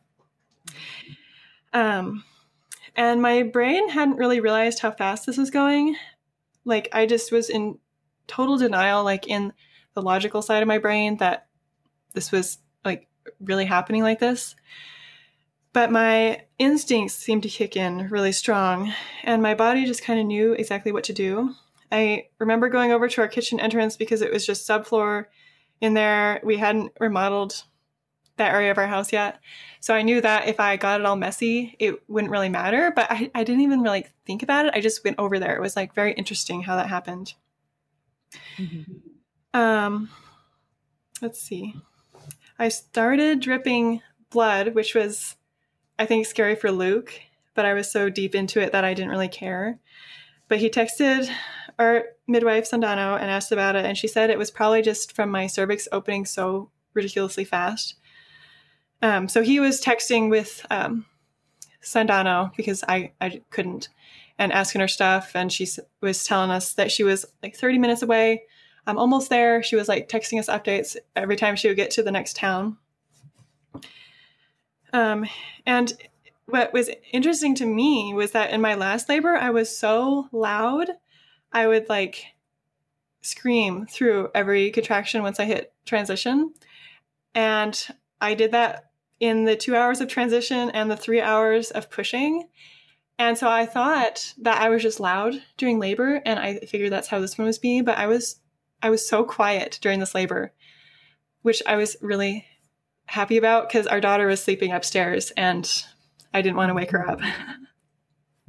um, 1.73 2.23
and 2.95 3.21
my 3.21 3.43
brain 3.43 3.89
hadn't 3.89 4.19
really 4.19 4.39
realized 4.39 4.79
how 4.79 4.93
fast 4.93 5.27
this 5.27 5.39
was 5.39 5.51
going. 5.51 5.97
Like, 6.65 6.89
I 6.93 7.07
just 7.07 7.33
was 7.33 7.51
in 7.51 7.81
total 8.27 8.57
denial, 8.57 9.05
like 9.05 9.27
in 9.29 9.53
the 9.95 10.03
logical 10.03 10.43
side 10.43 10.63
of 10.63 10.69
my 10.69 10.79
brain, 10.79 11.17
that 11.19 11.47
this 12.15 12.33
was 12.33 12.59
like 12.85 13.09
really 13.41 13.65
happening 13.65 14.03
like 14.03 14.21
this. 14.21 14.55
But 15.73 15.91
my 15.91 16.43
instincts 16.59 17.15
seemed 17.15 17.43
to 17.45 17.49
kick 17.49 17.77
in 17.77 18.09
really 18.11 18.33
strong, 18.33 18.93
and 19.25 19.43
my 19.43 19.55
body 19.55 19.87
just 19.87 20.03
kind 20.03 20.21
of 20.21 20.27
knew 20.27 20.53
exactly 20.53 20.93
what 20.93 21.05
to 21.05 21.13
do. 21.13 21.55
I 21.91 22.27
remember 22.39 22.69
going 22.69 22.93
over 22.93 23.09
to 23.09 23.21
our 23.23 23.29
kitchen 23.29 23.61
entrance 23.61 23.97
because 23.97 24.23
it 24.23 24.33
was 24.33 24.47
just 24.47 24.69
subfloor 24.69 25.27
in 25.81 25.95
there. 25.95 26.41
We 26.43 26.59
hadn't 26.59 26.93
remodeled 27.01 27.65
that 28.37 28.55
area 28.55 28.71
of 28.71 28.79
our 28.79 28.87
house 28.87 29.13
yet. 29.13 29.41
So 29.81 29.95
I 29.95 30.03
knew 30.03 30.21
that 30.21 30.49
if 30.49 30.59
I 30.59 30.77
got 30.77 31.01
it 31.01 31.07
all 31.07 31.17
messy, 31.17 31.77
it 31.79 32.03
wouldn't 32.09 32.31
really 32.31 32.49
matter. 32.49 32.93
But 32.95 33.11
I, 33.11 33.31
I 33.35 33.45
didn't 33.45 33.63
even 33.63 33.83
really 33.83 34.07
think 34.27 34.43
about 34.43 34.67
it. 34.67 34.75
I 34.75 34.81
just 34.81 35.05
went 35.05 35.19
over 35.19 35.39
there. 35.39 35.57
It 35.57 35.61
was 35.61 35.77
like 35.77 35.95
very 35.95 36.13
interesting 36.13 36.63
how 36.63 36.77
that 36.77 36.89
happened. 36.89 37.35
Mm-hmm. 38.59 39.59
Um, 39.61 40.09
let's 41.21 41.41
see. 41.41 41.75
I 42.59 42.69
started 42.69 43.41
dripping 43.41 44.03
blood, 44.31 44.75
which 44.75 44.95
was, 44.95 45.37
I 45.99 46.07
think, 46.07 46.27
scary 46.27 46.55
for 46.55 46.71
Luke, 46.71 47.13
but 47.55 47.65
I 47.65 47.75
was 47.75 47.91
so 47.91 48.09
deep 48.09 48.35
into 48.35 48.61
it 48.61 48.73
that 48.73 48.85
I 48.85 48.95
didn't 48.95 49.11
really 49.11 49.29
care. 49.29 49.79
but 50.53 50.59
he 50.59 50.69
texted 50.69 51.31
our 51.79 52.05
midwife 52.29 52.71
Sandano 52.71 53.19
and 53.19 53.31
asked 53.31 53.53
about 53.53 53.75
it, 53.75 53.87
and 53.87 53.97
she 53.97 54.07
said 54.07 54.29
it 54.29 54.37
was 54.37 54.51
probably 54.51 54.83
just 54.83 55.13
from 55.13 55.31
my 55.31 55.47
cervix 55.47 55.89
opening 55.91 56.27
so 56.27 56.71
ridiculously 56.93 57.43
fast. 57.45 57.95
Um, 59.01 59.29
so 59.29 59.43
he 59.43 59.61
was 59.61 59.81
texting 59.81 60.29
with 60.29 60.67
um, 60.71 61.07
Sandano 61.83 62.55
because 62.55 62.85
I 62.87 63.13
I 63.19 63.41
couldn't, 63.49 63.89
and 64.39 64.53
asking 64.53 64.81
her 64.81 64.89
stuff, 64.89 65.33
and 65.35 65.53
she 65.53 65.69
was 66.01 66.25
telling 66.25 66.51
us 66.51 66.73
that 66.75 66.91
she 66.91 67.05
was 67.05 67.25
like 67.43 67.57
30 67.57 67.79
minutes 67.79 68.03
away. 68.03 68.43
I'm 68.87 68.99
almost 68.99 69.31
there. 69.31 69.63
She 69.63 69.77
was 69.77 69.89
like 69.89 70.09
texting 70.09 70.39
us 70.39 70.49
updates 70.49 70.97
every 71.15 71.37
time 71.37 71.57
she 71.57 71.69
would 71.69 71.77
get 71.77 71.91
to 71.93 72.03
the 72.03 72.11
next 72.11 72.37
town. 72.37 72.79
Um, 74.93 75.27
and 75.65 75.93
what 76.47 76.73
was 76.73 76.91
interesting 77.13 77.55
to 77.57 77.67
me 77.67 78.13
was 78.15 78.33
that 78.33 78.51
in 78.51 78.61
my 78.61 78.75
last 78.75 79.09
labor, 79.09 79.37
I 79.37 79.51
was 79.51 79.77
so 79.77 80.29
loud, 80.33 80.91
I 81.53 81.67
would 81.67 81.89
like 81.89 82.27
scream 83.23 83.87
through 83.87 84.31
every 84.35 84.71
contraction 84.71 85.23
once 85.23 85.39
I 85.39 85.45
hit 85.45 85.73
transition. 85.87 86.53
And 87.35 87.87
I 88.21 88.35
did 88.35 88.53
that 88.53 88.91
in 89.21 89.45
the 89.45 89.57
two 89.57 89.77
hours 89.77 90.01
of 90.01 90.09
transition 90.09 90.71
and 90.71 90.91
the 90.91 90.97
three 90.97 91.21
hours 91.21 91.71
of 91.71 91.91
pushing. 91.91 92.49
And 93.23 93.39
so 93.39 93.49
I 93.49 93.67
thought 93.67 94.35
that 94.39 94.61
I 94.61 94.69
was 94.69 94.83
just 94.83 94.99
loud 94.99 95.41
during 95.57 95.79
labor, 95.79 96.21
and 96.27 96.41
I 96.41 96.59
figured 96.59 96.91
that's 96.91 97.07
how 97.07 97.21
this 97.21 97.39
one 97.39 97.47
was 97.47 97.57
being. 97.57 97.85
But 97.85 97.97
I 97.97 98.09
was, 98.09 98.41
I 98.83 98.91
was 98.91 99.09
so 99.09 99.23
quiet 99.23 99.79
during 99.81 100.01
this 100.01 100.13
labor, 100.13 100.53
which 101.43 101.63
I 101.65 101.77
was 101.77 101.97
really 102.03 102.45
happy 103.07 103.37
about 103.37 103.69
because 103.69 103.87
our 103.87 104.01
daughter 104.01 104.27
was 104.27 104.43
sleeping 104.43 104.73
upstairs, 104.73 105.31
and 105.37 105.85
I 106.35 106.43
didn't 106.43 106.57
want 106.57 106.71
to 106.71 106.75
wake 106.75 106.91
her 106.91 107.09
up. 107.09 107.21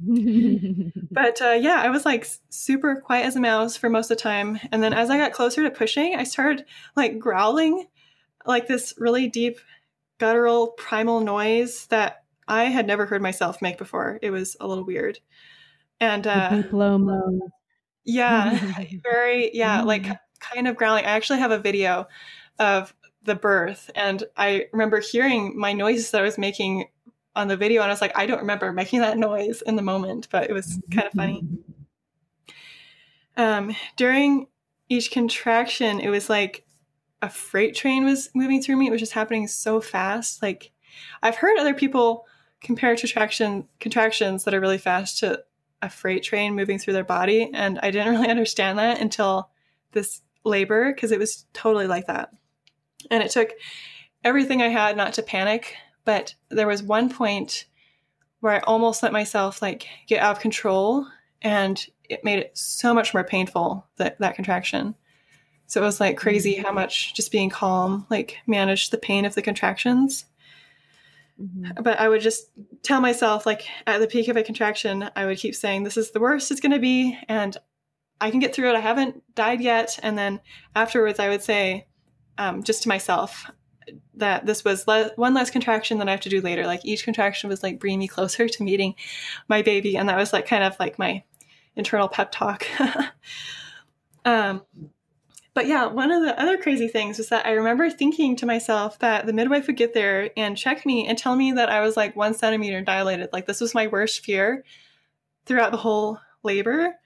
but 0.00 1.40
uh, 1.40 1.52
yeah, 1.52 1.80
I 1.80 1.90
was 1.90 2.04
like 2.04 2.26
super 2.50 2.96
quiet 2.96 3.26
as 3.26 3.36
a 3.36 3.40
mouse 3.40 3.76
for 3.76 3.88
most 3.88 4.10
of 4.10 4.16
the 4.16 4.22
time. 4.22 4.58
And 4.72 4.82
then 4.82 4.92
as 4.92 5.08
I 5.08 5.18
got 5.18 5.32
closer 5.32 5.62
to 5.62 5.70
pushing, 5.70 6.16
I 6.16 6.24
started 6.24 6.64
like 6.96 7.20
growling, 7.20 7.86
like 8.44 8.66
this 8.66 8.92
really 8.98 9.28
deep, 9.28 9.60
guttural, 10.18 10.66
primal 10.66 11.20
noise 11.20 11.86
that 11.86 12.23
I 12.46 12.64
had 12.64 12.86
never 12.86 13.06
heard 13.06 13.22
myself 13.22 13.62
make 13.62 13.78
before. 13.78 14.18
It 14.22 14.30
was 14.30 14.56
a 14.60 14.66
little 14.66 14.84
weird. 14.84 15.18
And 16.00 16.26
uh. 16.26 16.48
Yeah, 18.04 18.58
very, 19.02 19.54
yeah, 19.54 19.82
like 19.82 20.06
kind 20.40 20.68
of 20.68 20.76
growling. 20.76 21.04
I 21.04 21.10
actually 21.10 21.38
have 21.38 21.50
a 21.50 21.58
video 21.58 22.06
of 22.58 22.94
the 23.22 23.34
birth, 23.34 23.90
and 23.94 24.22
I 24.36 24.66
remember 24.72 25.00
hearing 25.00 25.58
my 25.58 25.72
noises 25.72 26.10
that 26.10 26.20
I 26.20 26.24
was 26.24 26.36
making 26.36 26.88
on 27.36 27.48
the 27.48 27.56
video 27.56 27.82
and 27.82 27.90
I 27.90 27.92
was 27.92 28.00
like, 28.00 28.16
I 28.16 28.26
don't 28.26 28.40
remember 28.40 28.72
making 28.72 29.00
that 29.00 29.18
noise 29.18 29.62
in 29.62 29.76
the 29.76 29.82
moment, 29.82 30.28
but 30.30 30.48
it 30.48 30.52
was 30.52 30.80
kind 30.92 31.06
of 31.06 31.12
funny. 31.12 31.44
Um, 33.36 33.74
during 33.96 34.46
each 34.88 35.10
contraction, 35.10 36.00
it 36.00 36.10
was 36.10 36.30
like 36.30 36.64
a 37.22 37.28
freight 37.28 37.74
train 37.74 38.04
was 38.04 38.30
moving 38.34 38.62
through 38.62 38.76
me. 38.76 38.86
It 38.86 38.92
was 38.92 39.00
just 39.00 39.12
happening 39.12 39.48
so 39.48 39.80
fast. 39.80 40.42
Like 40.42 40.70
I've 41.22 41.36
heard 41.36 41.58
other 41.58 41.74
people 41.74 42.26
compare 42.64 42.96
contraction 42.96 43.68
contractions 43.78 44.44
that 44.44 44.54
are 44.54 44.60
really 44.60 44.78
fast 44.78 45.18
to 45.18 45.42
a 45.82 45.88
freight 45.88 46.22
train 46.22 46.54
moving 46.54 46.78
through 46.78 46.94
their 46.94 47.04
body, 47.04 47.50
and 47.52 47.78
I 47.82 47.90
didn't 47.90 48.12
really 48.14 48.28
understand 48.28 48.78
that 48.78 49.00
until 49.00 49.50
this 49.92 50.22
labor 50.44 50.92
because 50.92 51.12
it 51.12 51.18
was 51.18 51.46
totally 51.52 51.86
like 51.86 52.06
that. 52.06 52.30
And 53.10 53.22
it 53.22 53.30
took 53.30 53.50
everything 54.24 54.62
I 54.62 54.68
had 54.68 54.96
not 54.96 55.12
to 55.14 55.22
panic 55.22 55.76
but 56.04 56.34
there 56.50 56.66
was 56.66 56.82
one 56.82 57.08
point 57.08 57.66
where 58.40 58.54
I 58.54 58.58
almost 58.60 59.02
let 59.02 59.12
myself 59.12 59.62
like 59.62 59.86
get 60.06 60.20
out 60.20 60.36
of 60.36 60.42
control 60.42 61.06
and 61.42 61.84
it 62.08 62.24
made 62.24 62.38
it 62.38 62.56
so 62.56 62.92
much 62.92 63.14
more 63.14 63.24
painful 63.24 63.86
that 63.96 64.18
that 64.18 64.34
contraction. 64.34 64.94
So 65.66 65.80
it 65.80 65.84
was 65.84 66.00
like 66.00 66.18
crazy 66.18 66.56
mm. 66.56 66.62
how 66.62 66.72
much 66.72 67.14
just 67.14 67.32
being 67.32 67.48
calm 67.48 68.06
like 68.10 68.36
managed 68.46 68.90
the 68.90 68.98
pain 68.98 69.24
of 69.24 69.34
the 69.34 69.42
contractions. 69.42 70.26
Mm-hmm. 71.40 71.82
But 71.82 71.98
I 71.98 72.08
would 72.08 72.20
just 72.20 72.50
tell 72.82 73.00
myself 73.00 73.44
like 73.44 73.66
at 73.86 73.98
the 73.98 74.06
peak 74.06 74.28
of 74.28 74.36
a 74.36 74.42
contraction, 74.42 75.10
I 75.16 75.26
would 75.26 75.38
keep 75.38 75.54
saying 75.54 75.82
this 75.82 75.96
is 75.96 76.12
the 76.12 76.20
worst 76.20 76.50
it's 76.50 76.60
going 76.60 76.72
to 76.72 76.78
be 76.78 77.18
and 77.28 77.56
I 78.20 78.30
can 78.30 78.40
get 78.40 78.54
through 78.54 78.70
it. 78.70 78.76
I 78.76 78.80
haven't 78.80 79.22
died 79.34 79.60
yet. 79.60 79.98
And 80.02 80.16
then 80.16 80.40
afterwards, 80.74 81.18
I 81.18 81.28
would 81.28 81.42
say 81.42 81.86
um, 82.38 82.62
just 82.62 82.82
to 82.84 82.88
myself, 82.88 83.50
that 84.14 84.46
this 84.46 84.64
was 84.64 84.86
le- 84.86 85.10
one 85.16 85.34
less 85.34 85.50
contraction 85.50 85.98
than 85.98 86.08
I 86.08 86.12
have 86.12 86.20
to 86.20 86.28
do 86.28 86.40
later. 86.40 86.66
Like 86.66 86.84
each 86.84 87.04
contraction 87.04 87.50
was 87.50 87.62
like 87.62 87.80
bringing 87.80 87.98
me 87.98 88.08
closer 88.08 88.48
to 88.48 88.62
meeting 88.62 88.94
my 89.48 89.62
baby, 89.62 89.96
and 89.96 90.08
that 90.08 90.16
was 90.16 90.32
like 90.32 90.46
kind 90.46 90.64
of 90.64 90.76
like 90.78 90.98
my 90.98 91.22
internal 91.76 92.08
pep 92.08 92.32
talk. 92.32 92.66
um, 94.24 94.62
but 95.54 95.68
yeah, 95.68 95.86
one 95.86 96.10
of 96.10 96.22
the 96.22 96.38
other 96.38 96.58
crazy 96.58 96.88
things 96.88 97.18
was 97.18 97.28
that 97.28 97.46
I 97.46 97.52
remember 97.52 97.88
thinking 97.88 98.34
to 98.36 98.46
myself 98.46 98.98
that 98.98 99.24
the 99.24 99.32
midwife 99.32 99.68
would 99.68 99.76
get 99.76 99.94
there 99.94 100.30
and 100.36 100.56
check 100.56 100.84
me 100.84 101.06
and 101.06 101.16
tell 101.16 101.36
me 101.36 101.52
that 101.52 101.68
I 101.68 101.80
was 101.80 101.96
like 101.96 102.16
one 102.16 102.34
centimeter 102.34 102.82
dilated. 102.82 103.30
Like 103.32 103.46
this 103.46 103.60
was 103.60 103.72
my 103.72 103.86
worst 103.86 104.24
fear 104.24 104.64
throughout 105.46 105.70
the 105.70 105.78
whole 105.78 106.18
labor. 106.42 106.96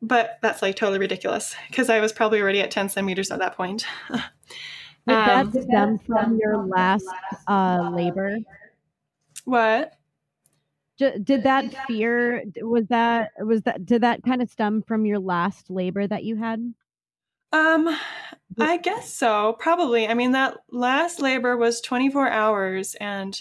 But 0.00 0.38
that's 0.42 0.62
like 0.62 0.76
totally 0.76 1.00
ridiculous 1.00 1.56
because 1.68 1.90
I 1.90 1.98
was 1.98 2.12
probably 2.12 2.40
already 2.40 2.60
at 2.60 2.70
10 2.70 2.88
centimeters 2.88 3.32
at 3.32 3.40
that 3.40 3.56
point. 3.56 3.84
Did 5.08 5.16
um, 5.16 5.50
that 5.50 5.62
stem 5.62 5.98
from 5.98 6.38
your 6.40 6.64
last 6.66 7.06
uh, 7.48 7.90
labor? 7.92 8.38
What? 9.44 9.92
Did 10.98 11.42
that 11.44 11.74
fear 11.86 12.44
was 12.60 12.86
that 12.88 13.30
was 13.38 13.62
that 13.62 13.86
did 13.86 14.02
that 14.02 14.22
kind 14.22 14.42
of 14.42 14.50
stem 14.50 14.82
from 14.82 15.06
your 15.06 15.18
last 15.18 15.70
labor 15.70 16.06
that 16.06 16.24
you 16.24 16.36
had? 16.36 16.74
Um, 17.52 17.96
I 18.58 18.76
guess 18.76 19.12
so. 19.12 19.56
Probably. 19.58 20.06
I 20.06 20.14
mean, 20.14 20.32
that 20.32 20.58
last 20.70 21.20
labor 21.20 21.56
was 21.56 21.80
24 21.80 22.28
hours, 22.28 22.94
and 22.96 23.40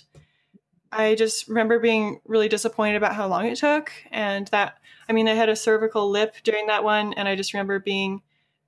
I 0.92 1.16
just 1.16 1.48
remember 1.48 1.80
being 1.80 2.20
really 2.26 2.50
disappointed 2.50 2.96
about 2.96 3.16
how 3.16 3.28
long 3.28 3.46
it 3.46 3.58
took. 3.58 3.92
And 4.12 4.48
that, 4.48 4.78
I 5.08 5.14
mean, 5.14 5.28
I 5.28 5.34
had 5.34 5.50
a 5.50 5.56
cervical 5.56 6.10
lip 6.10 6.36
during 6.44 6.68
that 6.68 6.84
one, 6.84 7.14
and 7.14 7.28
I 7.28 7.36
just 7.36 7.54
remember 7.54 7.80
being 7.80 8.22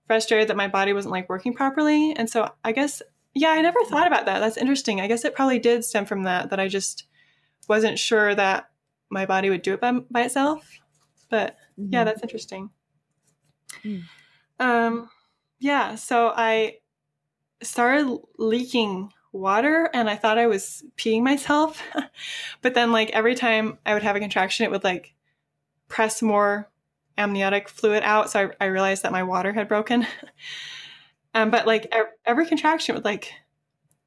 frustrated 0.07 0.47
that 0.49 0.57
my 0.57 0.67
body 0.67 0.93
wasn't 0.93 1.13
like 1.13 1.29
working 1.29 1.53
properly. 1.53 2.13
And 2.15 2.29
so 2.29 2.51
I 2.63 2.73
guess, 2.73 3.01
yeah, 3.33 3.49
I 3.51 3.61
never 3.61 3.79
thought 3.85 4.07
about 4.07 4.25
that. 4.25 4.39
That's 4.39 4.57
interesting. 4.57 4.99
I 4.99 5.07
guess 5.07 5.25
it 5.25 5.35
probably 5.35 5.59
did 5.59 5.85
stem 5.85 6.05
from 6.05 6.23
that, 6.23 6.49
that 6.49 6.59
I 6.59 6.67
just 6.67 7.05
wasn't 7.67 7.97
sure 7.97 8.35
that 8.35 8.69
my 9.09 9.25
body 9.25 9.49
would 9.49 9.61
do 9.61 9.73
it 9.73 9.81
by, 9.81 9.91
by 9.91 10.23
itself. 10.23 10.69
But 11.29 11.55
mm-hmm. 11.79 11.93
yeah, 11.93 12.03
that's 12.03 12.21
interesting. 12.21 12.69
Mm. 13.83 14.03
Um, 14.59 15.09
yeah, 15.61 15.93
so 15.93 16.33
I 16.35 16.77
started 17.61 18.17
leaking 18.39 19.13
water 19.31 19.89
and 19.93 20.09
I 20.09 20.15
thought 20.15 20.39
I 20.39 20.47
was 20.47 20.83
peeing 20.97 21.21
myself. 21.21 21.81
but 22.61 22.73
then, 22.73 22.91
like, 22.91 23.11
every 23.11 23.35
time 23.35 23.77
I 23.85 23.93
would 23.93 24.03
have 24.03 24.15
a 24.15 24.19
contraction, 24.19 24.65
it 24.65 24.71
would 24.71 24.83
like 24.83 25.13
press 25.87 26.21
more 26.23 26.67
amniotic 27.15 27.69
fluid 27.69 28.01
out. 28.03 28.31
So 28.31 28.49
I, 28.59 28.65
I 28.65 28.67
realized 28.67 29.03
that 29.03 29.11
my 29.11 29.21
water 29.21 29.53
had 29.53 29.67
broken. 29.67 30.07
um, 31.35 31.51
but 31.51 31.67
like 31.67 31.93
every 32.25 32.47
contraction 32.47 32.95
would 32.95 33.05
like 33.05 33.31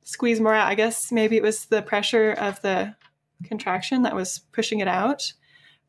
squeeze 0.03 0.41
more 0.41 0.55
out. 0.55 0.67
I 0.67 0.75
guess 0.75 1.13
maybe 1.13 1.37
it 1.37 1.43
was 1.43 1.67
the 1.67 1.83
pressure 1.83 2.33
of 2.33 2.61
the 2.63 2.97
contraction 3.45 4.03
that 4.03 4.17
was 4.17 4.41
pushing 4.51 4.81
it 4.81 4.89
out. 4.89 5.33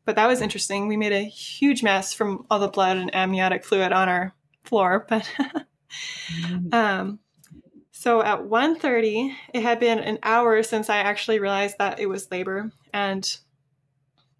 But 0.04 0.14
that 0.14 0.28
was 0.28 0.40
interesting. 0.40 0.86
We 0.86 0.96
made 0.96 1.12
a 1.12 1.24
huge 1.24 1.82
mess 1.82 2.12
from 2.12 2.46
all 2.48 2.60
the 2.60 2.68
blood 2.68 2.98
and 2.98 3.12
amniotic 3.12 3.64
fluid 3.64 3.90
on 3.90 4.08
our 4.08 4.35
floor. 4.66 5.06
But 5.08 5.30
um, 6.72 7.18
so 7.90 8.22
at 8.22 8.40
1.30, 8.40 9.34
it 9.54 9.62
had 9.62 9.80
been 9.80 9.98
an 9.98 10.18
hour 10.22 10.62
since 10.62 10.90
I 10.90 10.98
actually 10.98 11.38
realized 11.38 11.76
that 11.78 11.98
it 11.98 12.06
was 12.06 12.30
labor. 12.30 12.70
And 12.92 13.36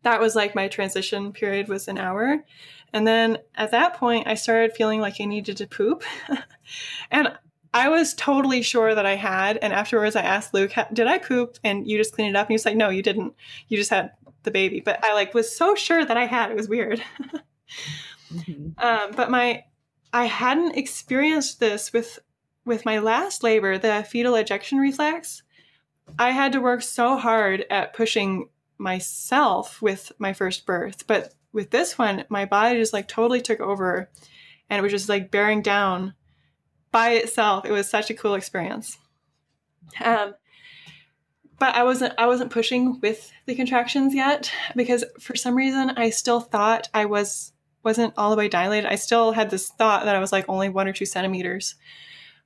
that 0.02 0.21
was 0.21 0.37
like 0.37 0.54
my 0.54 0.68
transition 0.68 1.33
period 1.33 1.68
was 1.68 1.88
an 1.88 1.99
hour. 1.99 2.45
And 2.92 3.06
then 3.06 3.38
at 3.54 3.73
that 3.73 3.95
point, 3.95 4.26
I 4.26 4.35
started 4.35 4.76
feeling 4.76 5.00
like 5.00 5.21
I 5.21 5.25
needed 5.25 5.56
to 5.59 5.66
poop. 5.66 6.04
and 7.11 7.37
I 7.75 7.88
was 7.88 8.14
totally 8.14 8.62
sure 8.62 8.95
that 8.95 9.04
I 9.04 9.16
had. 9.16 9.59
And 9.59 9.73
afterwards, 9.73 10.16
I 10.16 10.23
asked 10.23 10.54
Luke, 10.54 10.73
"Did 10.92 11.06
I 11.06 11.18
poop?" 11.18 11.59
And 11.62 11.87
you 11.87 11.99
just 11.99 12.14
cleaned 12.14 12.30
it 12.30 12.38
up. 12.38 12.47
And 12.47 12.52
he 12.52 12.54
was 12.54 12.64
like, 12.64 12.76
"No, 12.76 12.88
you 12.88 13.02
didn't. 13.02 13.35
You 13.68 13.76
just 13.76 13.90
had 13.90 14.12
the 14.45 14.50
baby." 14.50 14.80
But 14.80 15.04
I 15.04 15.12
like 15.12 15.35
was 15.35 15.54
so 15.54 15.75
sure 15.75 16.04
that 16.04 16.16
I 16.16 16.25
had. 16.25 16.50
It 16.50 16.56
was 16.56 16.68
weird. 16.71 17.02
mm-hmm. 18.33 18.78
um, 18.78 19.11
but 19.14 19.30
my 19.30 19.64
I 20.16 20.25
hadn't 20.25 20.78
experienced 20.78 21.61
this 21.61 21.92
with 21.92 22.18
with 22.64 22.87
my 22.87 23.00
last 23.00 23.42
labor, 23.42 23.76
the 23.76 24.02
fetal 24.08 24.35
ejection 24.35 24.78
reflex. 24.78 25.42
I 26.18 26.30
had 26.30 26.52
to 26.52 26.61
work 26.61 26.80
so 26.80 27.18
hard 27.18 27.66
at 27.68 27.92
pushing 27.92 28.49
myself 28.78 29.82
with 29.82 30.12
my 30.18 30.32
first 30.32 30.64
birth. 30.64 31.06
But 31.06 31.35
with 31.52 31.70
this 31.70 31.99
one, 31.99 32.25
my 32.30 32.46
body 32.46 32.78
just 32.78 32.94
like 32.94 33.08
totally 33.08 33.42
took 33.42 33.61
over 33.61 34.08
and 34.70 34.78
it 34.78 34.82
was 34.82 34.90
just 34.90 35.11
like 35.11 35.30
bearing 35.30 35.61
down 35.61 36.14
by 36.92 37.11
itself. 37.11 37.66
It 37.66 37.73
was 37.73 37.87
such 37.87 38.08
a 38.08 38.14
cool 38.14 38.35
experience. 38.37 38.96
Um, 40.02 40.35
but 41.58 41.75
I 41.75 41.85
wasn't 41.85 42.14
I 42.16 42.26
wasn't 42.26 42.50
pushing 42.50 43.00
with 43.02 43.30
the 43.44 43.54
contractions 43.54 44.14
yet 44.14 44.50
because 44.75 45.04
for 45.20 45.37
some 45.37 45.54
reason 45.54 45.90
I 45.90 46.08
still 46.08 46.40
thought 46.40 46.88
I 46.94 47.04
was 47.04 47.52
wasn't 47.87 48.12
all 48.16 48.31
the 48.31 48.37
way 48.37 48.49
dilated. 48.49 48.90
I 48.90 48.97
still 48.97 49.31
had 49.31 49.49
this 49.49 49.69
thought 49.69 50.05
that 50.05 50.16
I 50.16 50.19
was 50.19 50.33
like 50.33 50.45
only 50.49 50.69
one 50.69 50.88
or 50.88 50.93
two 50.93 51.07
centimeters. 51.07 51.76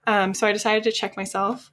Um, 0.06 0.34
so 0.34 0.46
I 0.46 0.52
decided 0.52 0.84
to 0.84 0.92
check 0.92 1.16
myself, 1.16 1.72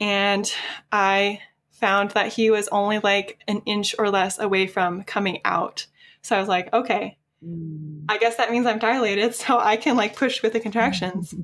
and 0.00 0.50
I 0.92 1.40
found 1.72 2.12
that 2.12 2.32
he 2.32 2.50
was 2.50 2.68
only 2.68 3.00
like 3.00 3.40
an 3.48 3.62
inch 3.66 3.96
or 3.98 4.10
less 4.10 4.38
away 4.38 4.68
from 4.68 5.02
coming 5.02 5.40
out. 5.44 5.88
So 6.22 6.36
I 6.36 6.38
was 6.38 6.48
like, 6.48 6.72
okay, 6.72 7.18
mm. 7.44 8.04
I 8.08 8.16
guess 8.18 8.36
that 8.36 8.52
means 8.52 8.66
I'm 8.66 8.78
dilated, 8.78 9.34
so 9.34 9.58
I 9.58 9.76
can 9.76 9.96
like 9.96 10.14
push 10.14 10.40
with 10.40 10.52
the 10.52 10.60
contractions. 10.60 11.34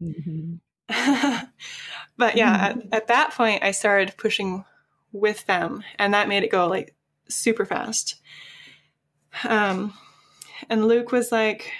but 2.16 2.36
yeah, 2.36 2.68
at, 2.68 2.78
at, 2.92 3.08
that 3.08 3.32
point, 3.32 3.64
I 3.64 3.72
started 3.72 4.14
pushing 4.16 4.64
with 5.10 5.44
them, 5.46 5.82
and 5.98 6.14
that 6.14 6.28
made 6.28 6.44
it 6.44 6.52
go 6.52 6.68
like 6.68 6.94
super 7.28 7.64
fast. 7.64 8.20
Um, 9.44 9.94
and 10.68 10.86
Luke 10.86 11.12
was 11.12 11.32
like, 11.32 11.70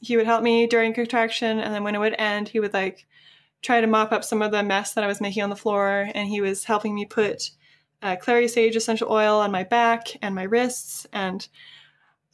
he 0.00 0.16
would 0.16 0.26
help 0.26 0.42
me 0.42 0.66
during 0.66 0.94
contraction, 0.94 1.58
and 1.58 1.74
then 1.74 1.84
when 1.84 1.94
it 1.94 1.98
would 1.98 2.14
end, 2.18 2.48
he 2.48 2.60
would 2.60 2.72
like 2.72 3.06
try 3.62 3.80
to 3.80 3.86
mop 3.86 4.12
up 4.12 4.24
some 4.24 4.40
of 4.40 4.50
the 4.50 4.62
mess 4.62 4.94
that 4.94 5.04
I 5.04 5.06
was 5.06 5.20
making 5.20 5.42
on 5.42 5.50
the 5.50 5.56
floor, 5.56 6.08
and 6.14 6.28
he 6.28 6.40
was 6.40 6.64
helping 6.64 6.94
me 6.94 7.04
put 7.04 7.50
uh, 8.02 8.16
clary 8.16 8.48
sage 8.48 8.76
essential 8.76 9.10
oil 9.10 9.38
on 9.38 9.50
my 9.50 9.64
back 9.64 10.08
and 10.22 10.34
my 10.34 10.44
wrists, 10.44 11.06
and 11.12 11.46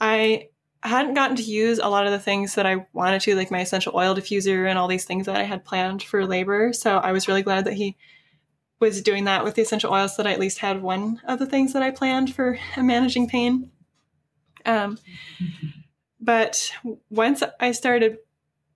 I 0.00 0.48
hadn't 0.82 1.14
gotten 1.14 1.36
to 1.36 1.42
use 1.42 1.78
a 1.78 1.88
lot 1.88 2.06
of 2.06 2.12
the 2.12 2.18
things 2.18 2.54
that 2.54 2.66
I 2.66 2.86
wanted 2.92 3.20
to, 3.22 3.34
like 3.34 3.50
my 3.50 3.60
essential 3.60 3.92
oil 3.96 4.14
diffuser 4.14 4.68
and 4.68 4.78
all 4.78 4.88
these 4.88 5.04
things 5.04 5.26
that 5.26 5.36
I 5.36 5.42
had 5.42 5.64
planned 5.64 6.02
for 6.02 6.24
labor. 6.24 6.72
So 6.72 6.98
I 6.98 7.12
was 7.12 7.26
really 7.26 7.42
glad 7.42 7.64
that 7.64 7.74
he 7.74 7.96
was 8.78 9.02
doing 9.02 9.24
that 9.24 9.42
with 9.42 9.54
the 9.54 9.62
essential 9.62 9.92
oils 9.92 10.14
so 10.14 10.22
that 10.22 10.28
I 10.28 10.32
at 10.32 10.38
least 10.38 10.58
had 10.58 10.82
one 10.82 11.20
of 11.26 11.38
the 11.38 11.46
things 11.46 11.72
that 11.72 11.82
I 11.82 11.90
planned 11.90 12.34
for 12.34 12.58
managing 12.76 13.28
pain. 13.28 13.70
Um, 14.66 14.98
but 16.20 16.72
once 17.10 17.42
I 17.60 17.72
started 17.72 18.18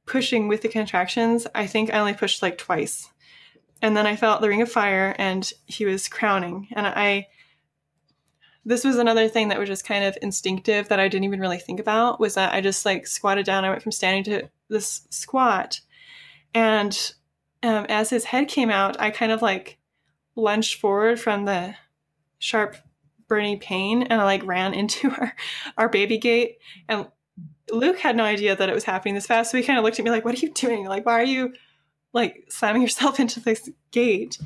pushing 0.06 0.48
with 0.48 0.62
the 0.62 0.68
contractions, 0.68 1.46
I 1.54 1.66
think 1.66 1.92
I 1.92 1.98
only 1.98 2.14
pushed 2.14 2.42
like 2.42 2.58
twice. 2.58 3.08
And 3.82 3.96
then 3.96 4.06
I 4.06 4.16
felt 4.16 4.40
the 4.40 4.48
ring 4.48 4.62
of 4.62 4.70
fire 4.70 5.14
and 5.18 5.50
he 5.66 5.84
was 5.84 6.08
crowning. 6.08 6.68
And 6.72 6.86
I, 6.86 7.28
this 8.64 8.84
was 8.84 8.98
another 8.98 9.28
thing 9.28 9.48
that 9.48 9.58
was 9.58 9.68
just 9.68 9.86
kind 9.86 10.04
of 10.04 10.18
instinctive 10.20 10.88
that 10.88 11.00
I 11.00 11.08
didn't 11.08 11.24
even 11.24 11.40
really 11.40 11.58
think 11.58 11.80
about 11.80 12.20
was 12.20 12.34
that 12.34 12.52
I 12.52 12.60
just 12.60 12.84
like 12.84 13.06
squatted 13.06 13.46
down. 13.46 13.64
I 13.64 13.70
went 13.70 13.82
from 13.82 13.92
standing 13.92 14.24
to 14.24 14.48
this 14.68 15.06
squat. 15.10 15.80
And 16.54 17.12
um, 17.62 17.86
as 17.88 18.10
his 18.10 18.24
head 18.24 18.48
came 18.48 18.70
out, 18.70 19.00
I 19.00 19.10
kind 19.10 19.32
of 19.32 19.42
like 19.42 19.78
lunged 20.36 20.78
forward 20.78 21.18
from 21.18 21.44
the 21.44 21.74
sharp 22.38 22.76
burning 23.30 23.60
pain 23.60 24.02
and 24.02 24.20
I 24.20 24.24
like 24.24 24.44
ran 24.44 24.74
into 24.74 25.08
our, 25.18 25.34
our 25.78 25.88
baby 25.88 26.18
gate. 26.18 26.58
And 26.86 27.06
Luke 27.70 27.98
had 27.98 28.16
no 28.16 28.24
idea 28.24 28.54
that 28.54 28.68
it 28.68 28.74
was 28.74 28.84
happening 28.84 29.14
this 29.14 29.26
fast. 29.26 29.50
So 29.50 29.56
he 29.56 29.64
kind 29.64 29.78
of 29.78 29.84
looked 29.84 29.98
at 29.98 30.04
me 30.04 30.10
like, 30.10 30.24
what 30.24 30.34
are 30.34 30.44
you 30.44 30.52
doing? 30.52 30.84
Like, 30.84 31.06
why 31.06 31.20
are 31.20 31.24
you 31.24 31.54
like 32.12 32.44
slamming 32.50 32.82
yourself 32.82 33.18
into 33.20 33.40
this 33.40 33.70
gate? 33.92 34.38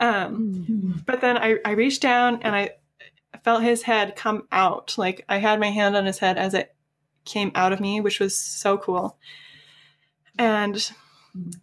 Um, 0.00 0.64
mm-hmm. 0.68 0.92
but 1.06 1.20
then 1.20 1.38
I, 1.38 1.58
I 1.64 1.72
reached 1.72 2.02
down 2.02 2.42
and 2.42 2.54
I 2.54 2.70
felt 3.44 3.62
his 3.62 3.82
head 3.82 4.16
come 4.16 4.48
out. 4.50 4.96
Like 4.98 5.24
I 5.28 5.36
had 5.36 5.60
my 5.60 5.70
hand 5.70 5.94
on 5.94 6.06
his 6.06 6.18
head 6.18 6.36
as 6.36 6.54
it 6.54 6.74
came 7.24 7.52
out 7.54 7.72
of 7.72 7.80
me, 7.80 8.00
which 8.00 8.18
was 8.18 8.36
so 8.36 8.76
cool. 8.76 9.18
And 10.38 10.90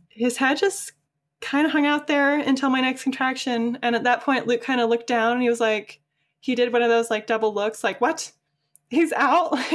his 0.10 0.38
head 0.38 0.58
just 0.58 0.94
kind 1.42 1.66
of 1.66 1.74
hung 1.74 1.86
out 1.86 2.08
there 2.08 2.40
until 2.40 2.70
my 2.70 2.82
next 2.82 3.04
contraction. 3.04 3.78
And 3.82 3.96
at 3.96 4.04
that 4.04 4.22
point, 4.22 4.48
Luke 4.48 4.62
kind 4.62 4.82
of 4.82 4.90
looked 4.90 5.08
down 5.08 5.34
and 5.34 5.42
he 5.42 5.50
was 5.50 5.60
like, 5.60 6.00
he 6.44 6.56
did 6.56 6.74
one 6.74 6.82
of 6.82 6.90
those 6.90 7.10
like 7.10 7.26
double 7.26 7.54
looks, 7.54 7.86
like, 7.86 8.02
what? 8.02 8.34
He's 8.90 9.14
out? 9.14 9.58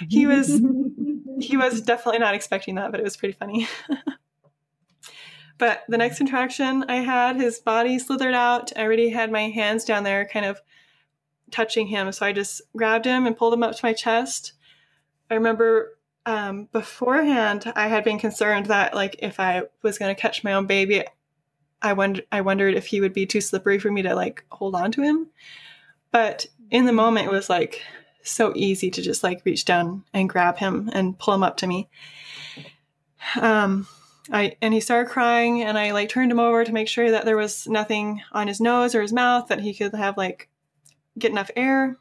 Like, 0.00 0.10
he 0.10 0.26
was, 0.26 0.48
he 1.40 1.56
was 1.56 1.82
definitely 1.82 2.18
not 2.18 2.34
expecting 2.34 2.74
that, 2.74 2.90
but 2.90 2.98
it 2.98 3.04
was 3.04 3.16
pretty 3.16 3.34
funny. 3.38 3.68
but 5.58 5.84
the 5.88 5.98
next 5.98 6.18
contraction 6.18 6.84
I 6.88 6.96
had, 6.96 7.36
his 7.36 7.60
body 7.60 8.00
slithered 8.00 8.34
out. 8.34 8.72
I 8.76 8.82
already 8.82 9.10
had 9.10 9.30
my 9.30 9.50
hands 9.50 9.84
down 9.84 10.02
there, 10.02 10.26
kind 10.26 10.46
of 10.46 10.60
touching 11.52 11.86
him. 11.86 12.10
So 12.10 12.26
I 12.26 12.32
just 12.32 12.60
grabbed 12.76 13.04
him 13.04 13.24
and 13.24 13.36
pulled 13.36 13.54
him 13.54 13.62
up 13.62 13.76
to 13.76 13.86
my 13.86 13.92
chest. 13.92 14.54
I 15.30 15.34
remember 15.34 15.96
um, 16.26 16.68
beforehand, 16.72 17.72
I 17.76 17.86
had 17.86 18.02
been 18.02 18.18
concerned 18.18 18.66
that 18.66 18.94
like 18.94 19.14
if 19.20 19.38
I 19.38 19.62
was 19.82 19.96
going 19.96 20.12
to 20.12 20.20
catch 20.20 20.42
my 20.42 20.54
own 20.54 20.66
baby, 20.66 21.04
I 21.82 21.92
wonder 21.92 22.22
I 22.30 22.40
wondered 22.40 22.74
if 22.74 22.86
he 22.86 23.00
would 23.00 23.12
be 23.12 23.26
too 23.26 23.40
slippery 23.40 23.78
for 23.78 23.90
me 23.90 24.02
to 24.02 24.14
like 24.14 24.44
hold 24.50 24.74
on 24.74 24.92
to 24.92 25.02
him. 25.02 25.28
But 26.12 26.46
in 26.70 26.84
the 26.84 26.92
moment, 26.92 27.26
it 27.26 27.32
was 27.32 27.50
like 27.50 27.82
so 28.22 28.52
easy 28.54 28.90
to 28.90 29.02
just 29.02 29.24
like 29.24 29.42
reach 29.44 29.64
down 29.64 30.04
and 30.12 30.28
grab 30.28 30.58
him 30.58 30.88
and 30.92 31.18
pull 31.18 31.34
him 31.34 31.42
up 31.42 31.56
to 31.58 31.66
me. 31.66 31.88
Um, 33.40 33.88
I 34.30 34.56
and 34.62 34.72
he 34.72 34.80
started 34.80 35.10
crying, 35.10 35.62
and 35.62 35.76
I 35.76 35.92
like 35.92 36.08
turned 36.08 36.30
him 36.30 36.38
over 36.38 36.64
to 36.64 36.72
make 36.72 36.88
sure 36.88 37.10
that 37.10 37.24
there 37.24 37.36
was 37.36 37.66
nothing 37.66 38.22
on 38.32 38.46
his 38.46 38.60
nose 38.60 38.94
or 38.94 39.02
his 39.02 39.12
mouth 39.12 39.48
that 39.48 39.60
he 39.60 39.74
could 39.74 39.94
have 39.94 40.16
like 40.16 40.48
get 41.18 41.32
enough 41.32 41.50
air. 41.56 41.96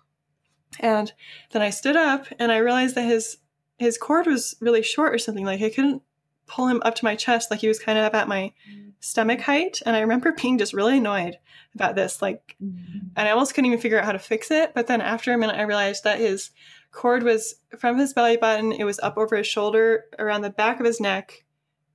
And 0.80 1.12
then 1.52 1.62
I 1.62 1.70
stood 1.70 1.96
up 1.96 2.28
and 2.40 2.52
I 2.52 2.58
realized 2.58 2.96
that 2.96 3.04
his 3.04 3.38
his 3.78 3.98
cord 3.98 4.28
was 4.28 4.56
really 4.62 4.84
short 4.84 5.14
or 5.14 5.18
something. 5.18 5.46
Like 5.46 5.62
I 5.62 5.70
couldn't 5.70 6.04
pull 6.48 6.68
him 6.68 6.82
up 6.84 6.96
to 6.96 7.06
my 7.06 7.16
chest. 7.16 7.50
Like 7.50 7.62
he 7.62 7.68
was 7.68 7.80
kind 7.80 7.98
of 7.98 8.14
at 8.14 8.28
my 8.28 8.54
stomach 9.02 9.42
height. 9.42 9.82
And 9.86 9.96
I 9.96 10.00
remember 10.00 10.32
being 10.32 10.58
just 10.58 10.74
really 10.74 10.98
annoyed 10.98 11.38
about 11.76 11.96
this. 11.96 12.22
Like, 12.22 12.56
mm-hmm. 12.64 13.08
and 13.16 13.28
I 13.28 13.32
almost 13.32 13.54
couldn't 13.54 13.68
even 13.68 13.82
figure 13.82 14.00
out 14.00 14.06
how 14.06 14.14
to 14.14 14.20
fix 14.20 14.50
it. 14.50 14.74
But 14.74 14.88
then 14.88 15.02
after 15.02 15.34
a 15.34 15.38
minute, 15.38 15.58
I 15.58 15.64
realized 15.64 16.06
that 16.06 16.20
his 16.20 16.52
cord 16.92 17.24
was 17.24 17.56
from 17.78 17.98
his 17.98 18.14
belly 18.14 18.38
button. 18.38 18.72
It 18.72 18.86
was 18.86 19.00
up 19.00 19.18
over 19.18 19.36
his 19.36 19.48
shoulder, 19.48 20.06
around 20.18 20.42
the 20.42 20.50
back 20.50 20.80
of 20.80 20.86
his 20.86 21.02
neck, 21.02 21.44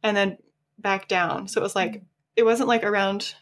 and 0.02 0.16
then 0.16 0.36
back 0.78 1.08
down. 1.08 1.48
So 1.48 1.60
it 1.60 1.62
was 1.62 1.76
like 1.76 2.02
it 2.34 2.44
wasn't 2.44 2.68
like 2.68 2.84
around 2.84 3.34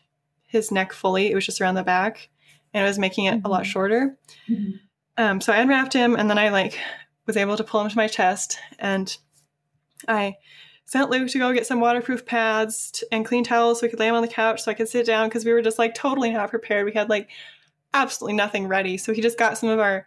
his 0.47 0.71
neck 0.71 0.93
fully. 0.93 1.31
It 1.31 1.35
was 1.35 1.47
just 1.47 1.61
around 1.61 1.75
the 1.75 1.83
back 1.83 2.29
and 2.73 2.85
it 2.85 2.87
was 2.87 2.99
making 2.99 3.25
it 3.25 3.37
mm-hmm. 3.37 3.47
a 3.47 3.49
lot 3.49 3.63
mm-hmm. 3.63 3.71
shorter. 3.71 4.19
Mm-hmm. 4.49 4.73
Um, 5.17 5.41
so 5.41 5.53
I 5.53 5.59
unwrapped 5.59 5.93
him 5.93 6.17
and 6.17 6.29
then 6.29 6.39
I 6.39 6.51
like 6.51 6.79
was 7.27 7.37
able 7.37 7.57
to 7.57 7.65
pull 7.65 7.81
him 7.81 7.89
to 7.89 7.97
my 7.97 8.09
chest 8.09 8.59
and 8.79 9.17
I 10.07 10.37
sent 10.87 11.11
Luke 11.11 11.29
to 11.31 11.39
go 11.39 11.53
get 11.53 11.67
some 11.67 11.81
waterproof 11.81 12.27
pads 12.27 12.91
t- 12.93 13.07
and 13.11 13.25
clean 13.25 13.45
towels 13.45 13.81
so 13.81 13.87
we 13.87 13.91
could 13.91 13.99
lay 13.99 14.09
him 14.09 14.15
on 14.15 14.23
the 14.23 14.29
couch 14.29 14.63
so 14.63 14.71
I 14.71 14.75
could 14.75 14.89
sit 14.89 15.07
down 15.07 15.29
because 15.29 15.45
we 15.45 15.53
were 15.53 15.63
just 15.63 15.79
like 15.79 15.95
totally 15.95 16.31
not 16.31 16.51
prepared. 16.51 16.85
We 16.85 16.93
had 16.93 17.09
like 17.09 17.29
absolutely 17.93 18.37
nothing 18.37 18.69
ready. 18.69 18.97
So 18.97 19.13
he 19.13 19.23
just 19.23 19.39
got 19.39 19.59
some 19.59 19.69
of 19.69 19.81
our 19.81 20.07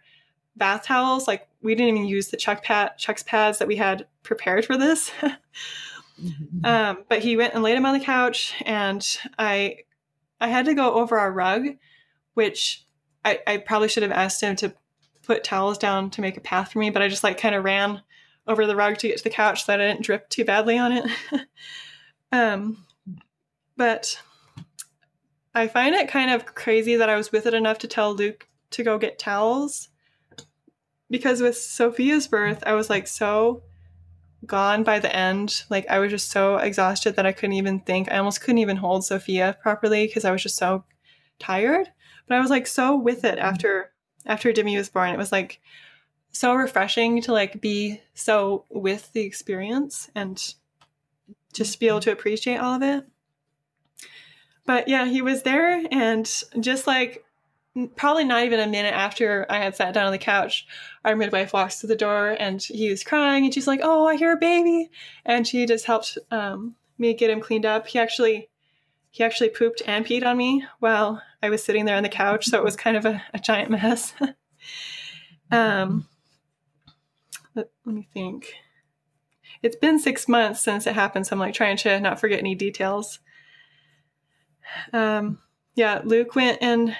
bath 0.56 0.84
towels. 0.84 1.26
Like 1.26 1.48
we 1.62 1.74
didn't 1.74 1.96
even 1.96 2.08
use 2.08 2.28
the 2.28 2.36
Chuck 2.36 2.62
pad 2.62 2.92
Chux 2.98 3.22
pads 3.22 3.58
that 3.58 3.68
we 3.68 3.76
had 3.76 4.06
prepared 4.22 4.64
for 4.64 4.76
this. 4.76 5.10
mm-hmm. 6.22 6.64
um, 6.64 7.04
but 7.08 7.20
he 7.20 7.36
went 7.36 7.54
and 7.54 7.62
laid 7.62 7.76
him 7.76 7.86
on 7.86 7.98
the 7.98 8.04
couch 8.04 8.54
and 8.64 9.06
I 9.38 9.78
I 10.40 10.48
had 10.48 10.66
to 10.66 10.74
go 10.74 10.94
over 10.94 11.18
our 11.18 11.32
rug 11.32 11.68
which 12.38 12.86
I, 13.24 13.40
I 13.48 13.56
probably 13.56 13.88
should 13.88 14.04
have 14.04 14.12
asked 14.12 14.40
him 14.40 14.54
to 14.56 14.72
put 15.24 15.42
towels 15.42 15.76
down 15.76 16.08
to 16.10 16.20
make 16.20 16.36
a 16.36 16.40
path 16.40 16.70
for 16.70 16.78
me, 16.78 16.88
but 16.88 17.02
I 17.02 17.08
just 17.08 17.24
like 17.24 17.36
kind 17.36 17.52
of 17.52 17.64
ran 17.64 18.00
over 18.48 18.66
the 18.66 18.76
rug 18.76 18.98
to 18.98 19.08
get 19.08 19.18
to 19.18 19.24
the 19.24 19.30
couch 19.30 19.64
so 19.64 19.72
that 19.72 19.80
I 19.80 19.86
didn't 19.86 20.04
drip 20.04 20.28
too 20.28 20.44
badly 20.44 20.78
on 20.78 20.92
it. 20.92 21.10
um, 22.32 22.84
but 23.76 24.20
I 25.54 25.68
find 25.68 25.94
it 25.94 26.08
kind 26.08 26.30
of 26.30 26.54
crazy 26.54 26.96
that 26.96 27.08
I 27.08 27.16
was 27.16 27.30
with 27.30 27.46
it 27.46 27.54
enough 27.54 27.78
to 27.78 27.88
tell 27.88 28.14
Luke 28.14 28.48
to 28.70 28.82
go 28.82 28.98
get 28.98 29.18
towels 29.18 29.88
because 31.10 31.40
with 31.40 31.56
Sophia's 31.56 32.26
birth, 32.26 32.62
I 32.66 32.74
was 32.74 32.90
like 32.90 33.06
so 33.06 33.62
gone 34.46 34.82
by 34.82 34.98
the 34.98 35.14
end. 35.14 35.64
Like 35.70 35.88
I 35.88 35.98
was 35.98 36.10
just 36.10 36.30
so 36.30 36.56
exhausted 36.56 37.16
that 37.16 37.26
I 37.26 37.32
couldn't 37.32 37.54
even 37.54 37.80
think. 37.80 38.10
I 38.10 38.18
almost 38.18 38.40
couldn't 38.40 38.58
even 38.58 38.76
hold 38.76 39.04
Sophia 39.04 39.56
properly 39.62 40.06
because 40.06 40.24
I 40.24 40.32
was 40.32 40.42
just 40.42 40.56
so 40.56 40.84
tired 41.38 41.88
but 42.28 42.36
I 42.36 42.40
was 42.40 42.50
like 42.50 42.66
so 42.66 42.96
with 42.96 43.24
it 43.24 43.38
mm-hmm. 43.38 43.46
after 43.46 43.90
after 44.26 44.52
Demi 44.52 44.76
was 44.76 44.90
born. 44.90 45.10
It 45.10 45.18
was 45.18 45.32
like 45.32 45.60
so 46.30 46.54
refreshing 46.54 47.20
to 47.22 47.32
like 47.32 47.60
be 47.60 48.00
so 48.14 48.64
with 48.70 49.12
the 49.12 49.22
experience 49.22 50.10
and 50.14 50.54
just 51.52 51.80
be 51.80 51.88
able 51.88 52.00
to 52.00 52.12
appreciate 52.12 52.58
all 52.58 52.74
of 52.74 52.82
it. 52.82 53.04
But 54.66 54.88
yeah, 54.88 55.06
he 55.06 55.22
was 55.22 55.42
there 55.42 55.82
and 55.90 56.30
just 56.60 56.86
like 56.86 57.24
probably 57.96 58.24
not 58.24 58.44
even 58.44 58.60
a 58.60 58.66
minute 58.66 58.94
after 58.94 59.46
I 59.48 59.58
had 59.58 59.76
sat 59.76 59.94
down 59.94 60.06
on 60.06 60.12
the 60.12 60.18
couch, 60.18 60.66
our 61.04 61.16
midwife 61.16 61.52
walks 61.52 61.80
to 61.80 61.86
the 61.86 61.96
door 61.96 62.36
and 62.38 62.62
he 62.62 62.90
was 62.90 63.04
crying 63.04 63.44
and 63.44 63.54
she's 63.54 63.66
like, 63.66 63.80
"Oh, 63.82 64.06
I 64.06 64.16
hear 64.16 64.32
a 64.32 64.36
baby," 64.36 64.90
and 65.24 65.46
she 65.46 65.64
just 65.66 65.86
helped 65.86 66.18
um, 66.30 66.76
me 66.98 67.14
get 67.14 67.30
him 67.30 67.40
cleaned 67.40 67.66
up. 67.66 67.86
He 67.86 67.98
actually 67.98 68.48
he 69.10 69.24
actually 69.24 69.50
pooped 69.50 69.82
and 69.86 70.04
peed 70.04 70.24
on 70.24 70.36
me 70.36 70.64
while 70.80 71.22
I 71.42 71.50
was 71.50 71.62
sitting 71.62 71.84
there 71.84 71.96
on 71.96 72.02
the 72.02 72.08
couch, 72.08 72.46
so 72.46 72.58
it 72.58 72.64
was 72.64 72.76
kind 72.76 72.96
of 72.96 73.06
a, 73.06 73.22
a 73.32 73.38
giant 73.38 73.70
mess. 73.70 74.12
um, 75.50 76.06
let, 77.84 77.94
me 77.94 78.08
think. 78.12 78.52
It's 79.62 79.76
been 79.76 79.98
six 79.98 80.28
months 80.28 80.62
since 80.62 80.86
it 80.86 80.94
happened, 80.94 81.26
so 81.26 81.34
I'm 81.34 81.40
like 81.40 81.54
trying 81.54 81.76
to 81.78 82.00
not 82.00 82.20
forget 82.20 82.38
any 82.38 82.54
details. 82.54 83.20
Um, 84.92 85.38
yeah, 85.74 86.00
Luke 86.04 86.34
went 86.34 86.58
and 86.60 86.96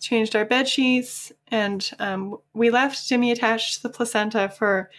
changed 0.00 0.34
our 0.34 0.44
bed 0.44 0.68
sheets, 0.68 1.32
and 1.48 1.88
um, 1.98 2.36
we 2.54 2.70
left 2.70 3.08
Demi 3.08 3.30
attached 3.30 3.76
to 3.76 3.82
the 3.84 3.88
placenta 3.88 4.48
for 4.48 4.90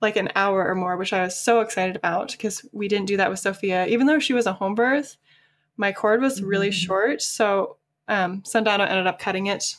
like 0.00 0.16
an 0.16 0.30
hour 0.34 0.66
or 0.66 0.74
more, 0.74 0.96
which 0.96 1.12
I 1.12 1.22
was 1.22 1.36
so 1.40 1.60
excited 1.60 1.96
about 1.96 2.32
because 2.32 2.64
we 2.72 2.88
didn't 2.88 3.06
do 3.06 3.16
that 3.16 3.30
with 3.30 3.38
Sophia. 3.38 3.86
Even 3.86 4.06
though 4.06 4.18
she 4.18 4.34
was 4.34 4.46
a 4.46 4.52
home 4.52 4.74
birth, 4.74 5.16
my 5.76 5.92
cord 5.92 6.20
was 6.20 6.42
really 6.42 6.70
Mhm. 6.70 6.74
short, 6.86 7.22
so 7.22 7.76
um, 8.08 8.42
Sundano 8.42 8.86
ended 8.88 9.06
up 9.06 9.18
cutting 9.18 9.46
it 9.46 9.76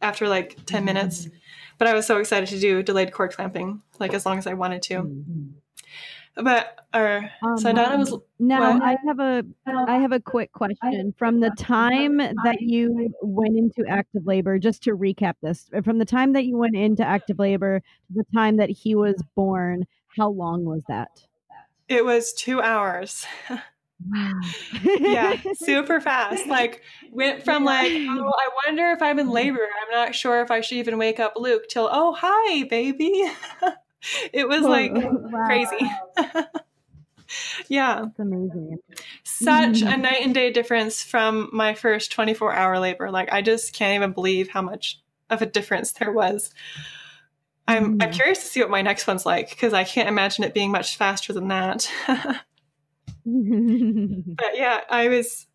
after 0.00 0.28
like 0.28 0.64
10 0.66 0.84
minutes. 0.84 1.26
Mm-hmm. 1.26 1.36
But 1.78 1.88
I 1.88 1.94
was 1.94 2.06
so 2.06 2.18
excited 2.18 2.48
to 2.50 2.60
do 2.60 2.82
delayed 2.82 3.12
cord 3.12 3.34
clamping, 3.34 3.80
like 3.98 4.12
as 4.12 4.26
long 4.26 4.38
as 4.38 4.46
I 4.46 4.54
wanted 4.54 4.82
to. 4.82 4.94
Mm-hmm. 5.02 6.44
But 6.44 6.86
our 6.94 7.30
Um, 7.42 7.58
Sundano 7.58 7.98
was 7.98 8.14
Now 8.38 8.74
What? 8.74 8.82
I 8.82 8.96
have 9.06 9.18
a 9.18 9.44
I 9.66 9.96
have 9.98 10.12
a 10.12 10.20
quick 10.20 10.52
question. 10.52 11.12
From 11.18 11.40
the 11.40 11.50
time 11.50 12.18
that 12.18 12.58
you 12.60 13.12
went 13.22 13.56
into 13.56 13.84
active 13.88 14.26
labor, 14.26 14.58
just 14.58 14.82
to 14.84 14.96
recap 14.96 15.34
this, 15.42 15.68
from 15.82 15.98
the 15.98 16.04
time 16.04 16.32
that 16.34 16.44
you 16.44 16.56
went 16.56 16.76
into 16.76 17.04
active 17.04 17.38
labor 17.38 17.80
to 17.80 18.12
the 18.14 18.24
time 18.34 18.58
that 18.58 18.70
he 18.70 18.94
was 18.94 19.22
born, 19.34 19.86
how 20.16 20.30
long 20.30 20.64
was 20.64 20.82
that? 20.88 21.26
it 21.90 22.04
was 22.04 22.32
two 22.32 22.62
hours. 22.62 23.26
Wow. 24.08 24.40
yeah, 25.00 25.34
super 25.54 26.00
fast. 26.00 26.46
Like 26.46 26.82
went 27.12 27.44
from 27.44 27.64
like, 27.64 27.92
oh, 27.92 28.32
I 28.38 28.48
wonder 28.66 28.90
if 28.92 29.02
I'm 29.02 29.18
in 29.18 29.28
labor. 29.30 29.60
I'm 29.82 29.90
not 29.90 30.14
sure 30.14 30.40
if 30.42 30.50
I 30.50 30.60
should 30.60 30.78
even 30.78 30.98
wake 30.98 31.20
up 31.20 31.34
Luke 31.36 31.64
till, 31.68 31.88
oh, 31.90 32.14
hi, 32.18 32.64
baby. 32.64 33.24
it 34.32 34.48
was 34.48 34.62
like 34.62 34.92
Wow. 34.94 35.46
crazy. 35.46 35.90
yeah, 37.68 38.00
That's 38.02 38.18
amazing. 38.18 38.78
such 39.24 39.82
a 39.82 39.96
night 39.96 40.22
and 40.22 40.34
day 40.34 40.50
difference 40.50 41.02
from 41.02 41.50
my 41.52 41.74
first 41.74 42.10
24 42.12 42.54
hour 42.54 42.78
labor. 42.78 43.10
Like 43.10 43.32
I 43.32 43.42
just 43.42 43.72
can't 43.74 43.94
even 43.96 44.12
believe 44.12 44.48
how 44.48 44.62
much 44.62 45.00
of 45.28 45.42
a 45.42 45.46
difference 45.46 45.92
there 45.92 46.12
was. 46.12 46.52
I'm 47.68 48.00
I'm 48.00 48.10
Mhm. 48.10 48.12
curious 48.14 48.42
to 48.42 48.46
see 48.48 48.60
what 48.60 48.70
my 48.70 48.82
next 48.82 49.06
one's 49.06 49.24
like 49.26 49.50
because 49.50 49.72
I 49.72 49.84
can't 49.84 50.08
imagine 50.08 50.42
it 50.44 50.54
being 50.54 50.72
much 50.72 50.96
faster 50.96 51.32
than 51.32 51.48
that. 51.48 51.88
But 54.36 54.56
yeah, 54.56 54.80
I 54.88 55.08
was 55.08 55.46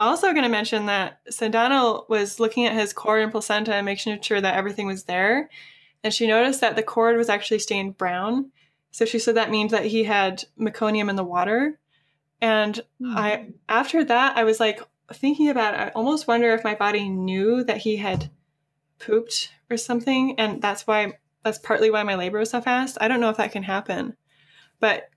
also 0.00 0.32
going 0.32 0.44
to 0.44 0.48
mention 0.48 0.86
that 0.86 1.20
Sandano 1.30 2.08
was 2.08 2.38
looking 2.38 2.66
at 2.66 2.74
his 2.74 2.92
cord 2.92 3.22
and 3.22 3.32
placenta 3.32 3.74
and 3.74 3.84
making 3.84 4.20
sure 4.22 4.40
that 4.40 4.54
everything 4.54 4.86
was 4.86 5.04
there. 5.04 5.50
And 6.04 6.14
she 6.14 6.26
noticed 6.26 6.60
that 6.60 6.76
the 6.76 6.82
cord 6.82 7.16
was 7.16 7.28
actually 7.28 7.58
stained 7.58 7.98
brown. 7.98 8.50
So 8.90 9.04
she 9.04 9.18
said 9.18 9.34
that 9.34 9.50
means 9.50 9.72
that 9.72 9.86
he 9.86 10.04
had 10.04 10.44
meconium 10.58 11.10
in 11.10 11.16
the 11.16 11.24
water. 11.24 11.78
And 12.40 12.80
hmm. 13.00 13.16
I, 13.16 13.48
after 13.68 14.04
that, 14.04 14.36
I 14.36 14.44
was 14.44 14.60
like 14.60 14.80
thinking 15.12 15.48
about 15.48 15.74
it. 15.74 15.80
I 15.80 15.88
almost 15.90 16.28
wonder 16.28 16.52
if 16.52 16.64
my 16.64 16.74
body 16.74 17.08
knew 17.08 17.64
that 17.64 17.78
he 17.78 17.96
had 17.96 18.30
pooped 18.98 19.52
or 19.70 19.76
something. 19.76 20.38
And 20.38 20.62
that's 20.62 20.86
why, 20.86 21.14
that's 21.44 21.58
partly 21.58 21.90
why 21.90 22.02
my 22.04 22.14
labor 22.14 22.38
was 22.38 22.50
so 22.50 22.60
fast. 22.60 22.98
I 23.00 23.08
don't 23.08 23.20
know 23.20 23.30
if 23.30 23.36
that 23.38 23.52
can 23.52 23.64
happen. 23.64 24.16
But 24.80 25.10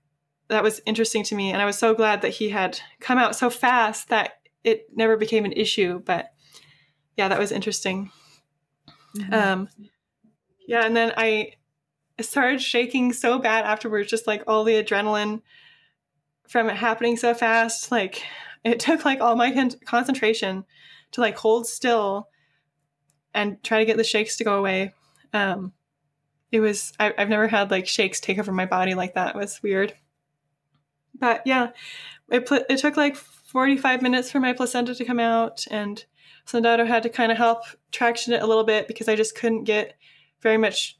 that 0.48 0.62
was 0.62 0.80
interesting 0.86 1.22
to 1.24 1.34
me 1.34 1.50
and 1.52 1.62
i 1.62 1.64
was 1.66 1.78
so 1.78 1.94
glad 1.94 2.22
that 2.22 2.30
he 2.30 2.50
had 2.50 2.78
come 3.00 3.18
out 3.18 3.34
so 3.36 3.48
fast 3.50 4.08
that 4.08 4.34
it 4.64 4.86
never 4.94 5.16
became 5.16 5.44
an 5.44 5.52
issue 5.52 6.00
but 6.04 6.32
yeah 7.16 7.28
that 7.28 7.38
was 7.38 7.52
interesting. 7.52 8.10
Mhm. 9.16 9.32
um 9.32 9.68
yeah 10.66 10.84
and 10.86 10.96
then 10.96 11.12
i 11.16 11.52
started 12.20 12.62
shaking 12.62 13.12
so 13.12 13.38
bad 13.38 13.64
afterwards 13.64 14.08
just 14.10 14.26
like 14.26 14.42
all 14.46 14.64
the 14.64 14.82
adrenaline 14.82 15.42
from 16.46 16.68
it 16.68 16.76
happening 16.76 17.16
so 17.16 17.34
fast 17.34 17.90
like 17.90 18.22
it 18.64 18.78
took 18.80 19.04
like 19.04 19.20
all 19.20 19.36
my 19.36 19.50
con- 19.52 19.70
concentration 19.84 20.64
to 21.10 21.20
like 21.20 21.36
hold 21.36 21.66
still 21.66 22.28
and 23.34 23.62
try 23.62 23.78
to 23.78 23.84
get 23.84 23.96
the 23.96 24.04
shakes 24.04 24.36
to 24.36 24.44
go 24.44 24.58
away. 24.58 24.92
Um 25.32 25.72
it 26.50 26.60
was 26.60 26.92
I, 27.00 27.14
i've 27.16 27.30
never 27.30 27.48
had 27.48 27.70
like 27.70 27.86
shakes 27.86 28.20
take 28.20 28.38
over 28.38 28.52
my 28.52 28.66
body 28.66 28.94
like 28.94 29.14
that. 29.14 29.34
It 29.34 29.38
was 29.38 29.62
weird 29.62 29.94
but 31.14 31.42
yeah, 31.46 31.70
it 32.30 32.46
put 32.46 32.64
it 32.70 32.78
took 32.78 32.96
like 32.96 33.16
45 33.16 34.02
minutes 34.02 34.30
for 34.30 34.40
my 34.40 34.52
placenta 34.52 34.94
to 34.94 35.04
come 35.04 35.20
out, 35.20 35.66
and 35.70 36.04
Sandato 36.46 36.86
had 36.86 37.02
to 37.04 37.08
kind 37.08 37.30
of 37.30 37.38
help 37.38 37.64
traction 37.90 38.32
it 38.32 38.42
a 38.42 38.46
little 38.46 38.64
bit 38.64 38.88
because 38.88 39.08
I 39.08 39.16
just 39.16 39.34
couldn't 39.34 39.64
get 39.64 39.94
very 40.40 40.58
much. 40.58 40.98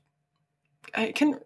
I 0.94 1.12
can 1.12 1.38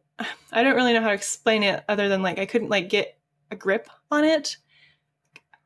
I 0.52 0.62
don't 0.62 0.76
really 0.76 0.92
know 0.92 1.02
how 1.02 1.08
to 1.08 1.14
explain 1.14 1.62
it 1.62 1.84
other 1.88 2.08
than 2.08 2.22
like 2.22 2.38
I 2.38 2.46
couldn't 2.46 2.70
like 2.70 2.88
get 2.88 3.18
a 3.50 3.56
grip 3.56 3.88
on 4.10 4.24
it. 4.24 4.56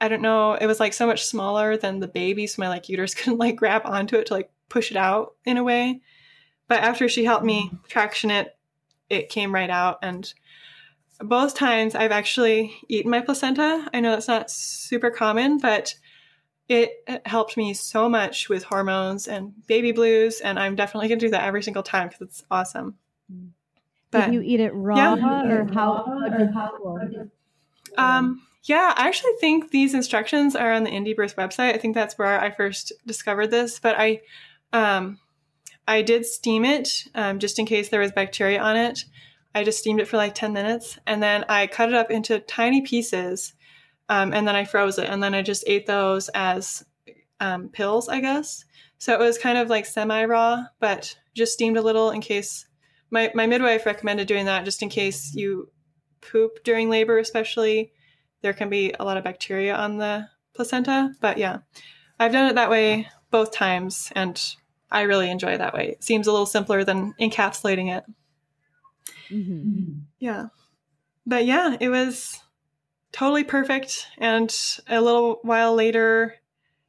I 0.00 0.08
don't 0.08 0.22
know. 0.22 0.54
It 0.54 0.66
was 0.66 0.80
like 0.80 0.94
so 0.94 1.06
much 1.06 1.24
smaller 1.24 1.76
than 1.76 2.00
the 2.00 2.08
baby, 2.08 2.46
so 2.46 2.62
my 2.62 2.68
like 2.68 2.88
uterus 2.88 3.14
couldn't 3.16 3.38
like 3.38 3.56
grab 3.56 3.82
onto 3.84 4.16
it 4.16 4.26
to 4.26 4.34
like 4.34 4.50
push 4.68 4.90
it 4.90 4.96
out 4.96 5.34
in 5.44 5.56
a 5.56 5.64
way. 5.64 6.00
But 6.68 6.82
after 6.82 7.08
she 7.08 7.24
helped 7.24 7.44
me 7.44 7.70
mm. 7.72 7.88
traction 7.88 8.30
it, 8.30 8.56
it 9.08 9.28
came 9.28 9.54
right 9.54 9.70
out 9.70 9.98
and 10.02 10.32
both 11.22 11.54
times 11.54 11.94
I've 11.94 12.12
actually 12.12 12.74
eaten 12.88 13.10
my 13.10 13.20
placenta. 13.20 13.88
I 13.92 14.00
know 14.00 14.10
that's 14.10 14.28
not 14.28 14.50
super 14.50 15.10
common, 15.10 15.58
but 15.58 15.94
it 16.68 17.04
helped 17.26 17.56
me 17.56 17.74
so 17.74 18.08
much 18.08 18.48
with 18.48 18.62
hormones 18.62 19.26
and 19.26 19.52
baby 19.66 19.92
blues, 19.92 20.40
and 20.40 20.58
I'm 20.58 20.76
definitely 20.76 21.08
gonna 21.08 21.20
do 21.20 21.30
that 21.30 21.44
every 21.44 21.62
single 21.62 21.82
time 21.82 22.08
because 22.08 22.22
it's 22.22 22.44
awesome. 22.50 22.96
But 24.10 24.26
Did 24.26 24.34
you 24.34 24.42
eat 24.42 24.60
it 24.60 24.72
raw 24.74 24.96
Yeah. 24.96 25.14
or 25.14 25.64
how? 25.72 26.04
how 27.96 28.16
um, 28.18 28.42
yeah, 28.64 28.94
I 28.96 29.08
actually 29.08 29.32
think 29.40 29.70
these 29.70 29.94
instructions 29.94 30.54
are 30.54 30.72
on 30.72 30.84
the 30.84 30.90
Indie 30.90 31.16
Birth 31.16 31.36
website. 31.36 31.74
I 31.74 31.78
think 31.78 31.94
that's 31.94 32.18
where 32.18 32.40
I 32.40 32.50
first 32.50 32.92
discovered 33.06 33.48
this, 33.48 33.78
but 33.78 33.96
I, 33.98 34.20
um, 34.72 35.18
I 35.88 36.02
did 36.02 36.26
steam 36.26 36.64
it 36.64 37.04
um, 37.14 37.38
just 37.38 37.58
in 37.58 37.66
case 37.66 37.88
there 37.88 38.00
was 38.00 38.12
bacteria 38.12 38.60
on 38.60 38.76
it. 38.76 39.04
I 39.54 39.64
just 39.64 39.78
steamed 39.78 40.00
it 40.00 40.08
for 40.08 40.16
like 40.16 40.34
10 40.34 40.52
minutes 40.52 40.98
and 41.06 41.22
then 41.22 41.44
I 41.48 41.66
cut 41.66 41.88
it 41.88 41.94
up 41.94 42.10
into 42.10 42.38
tiny 42.40 42.82
pieces 42.82 43.54
um, 44.08 44.32
and 44.32 44.46
then 44.46 44.56
I 44.56 44.64
froze 44.64 44.98
it 44.98 45.08
and 45.08 45.22
then 45.22 45.34
I 45.34 45.42
just 45.42 45.64
ate 45.66 45.86
those 45.86 46.28
as 46.30 46.84
um, 47.40 47.68
pills, 47.68 48.08
I 48.08 48.20
guess. 48.20 48.64
So 48.98 49.14
it 49.14 49.20
was 49.20 49.38
kind 49.38 49.58
of 49.58 49.68
like 49.68 49.86
semi 49.86 50.24
raw, 50.24 50.64
but 50.78 51.16
just 51.34 51.52
steamed 51.52 51.76
a 51.76 51.82
little 51.82 52.10
in 52.10 52.20
case 52.20 52.66
my, 53.10 53.30
my 53.34 53.46
midwife 53.46 53.86
recommended 53.86 54.28
doing 54.28 54.46
that 54.46 54.64
just 54.64 54.82
in 54.82 54.88
case 54.88 55.34
you 55.34 55.70
poop 56.20 56.62
during 56.64 56.88
labor, 56.88 57.18
especially. 57.18 57.92
There 58.42 58.52
can 58.52 58.68
be 58.68 58.94
a 58.98 59.04
lot 59.04 59.16
of 59.16 59.24
bacteria 59.24 59.74
on 59.74 59.98
the 59.98 60.28
placenta. 60.54 61.12
But 61.20 61.38
yeah, 61.38 61.58
I've 62.18 62.32
done 62.32 62.50
it 62.50 62.54
that 62.54 62.70
way 62.70 63.08
both 63.30 63.52
times 63.52 64.12
and 64.14 64.40
I 64.90 65.02
really 65.02 65.30
enjoy 65.30 65.56
that 65.56 65.74
way. 65.74 65.90
It 65.90 66.04
seems 66.04 66.26
a 66.26 66.32
little 66.32 66.46
simpler 66.46 66.84
than 66.84 67.14
encapsulating 67.20 67.96
it. 67.96 68.04
Mhm. 69.30 70.02
Yeah. 70.18 70.48
But 71.26 71.44
yeah, 71.46 71.76
it 71.80 71.88
was 71.88 72.40
totally 73.12 73.44
perfect. 73.44 74.08
And 74.18 74.54
a 74.88 75.00
little 75.00 75.40
while 75.42 75.74
later, 75.74 76.36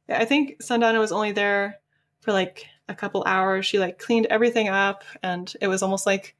I 0.08 0.24
think 0.24 0.60
Sundana 0.62 0.98
was 0.98 1.12
only 1.12 1.32
there 1.32 1.78
for 2.20 2.32
like 2.32 2.66
a 2.88 2.94
couple 2.94 3.24
hours. 3.26 3.66
She 3.66 3.78
like 3.78 3.98
cleaned 3.98 4.26
everything 4.26 4.68
up 4.68 5.04
and 5.22 5.52
it 5.60 5.68
was 5.68 5.82
almost 5.82 6.06
like 6.06 6.36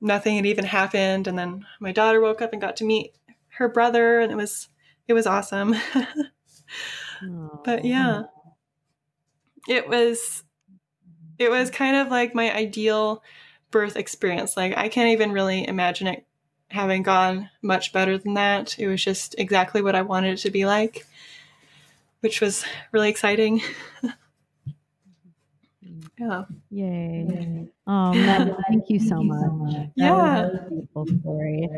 nothing 0.00 0.36
had 0.36 0.46
even 0.46 0.64
happened. 0.64 1.26
And 1.26 1.38
then 1.38 1.66
my 1.80 1.92
daughter 1.92 2.20
woke 2.20 2.42
up 2.42 2.52
and 2.52 2.60
got 2.60 2.76
to 2.78 2.84
meet 2.84 3.14
her 3.58 3.68
brother 3.68 4.20
and 4.20 4.32
it 4.32 4.36
was 4.36 4.68
it 5.08 5.14
was 5.14 5.26
awesome. 5.26 5.74
but 7.64 7.84
yeah. 7.84 8.24
It 9.68 9.88
was 9.88 10.44
it 11.38 11.50
was 11.50 11.70
kind 11.70 11.96
of 11.96 12.08
like 12.08 12.34
my 12.34 12.54
ideal 12.54 13.22
birth 13.70 13.96
experience. 13.96 14.56
Like 14.56 14.76
I 14.76 14.88
can't 14.88 15.10
even 15.10 15.32
really 15.32 15.66
imagine 15.66 16.06
it 16.06 16.24
having 16.68 17.02
gone 17.02 17.50
much 17.62 17.92
better 17.92 18.18
than 18.18 18.34
that. 18.34 18.78
It 18.78 18.88
was 18.88 19.02
just 19.02 19.34
exactly 19.38 19.82
what 19.82 19.94
I 19.94 20.02
wanted 20.02 20.34
it 20.34 20.42
to 20.42 20.50
be 20.50 20.66
like, 20.66 21.06
which 22.20 22.40
was 22.40 22.64
really 22.92 23.08
exciting. 23.08 23.62
yeah. 26.18 26.44
Yay. 26.70 27.68
Oh, 27.86 28.14
Megan, 28.14 28.56
thank 28.68 28.90
you 28.90 28.98
so 28.98 29.22
much. 29.22 29.74
That 29.74 29.92
Yeah. 29.96 30.42
was 30.46 30.54
a 30.54 30.68
beautiful 30.68 31.06
story. 31.20 31.68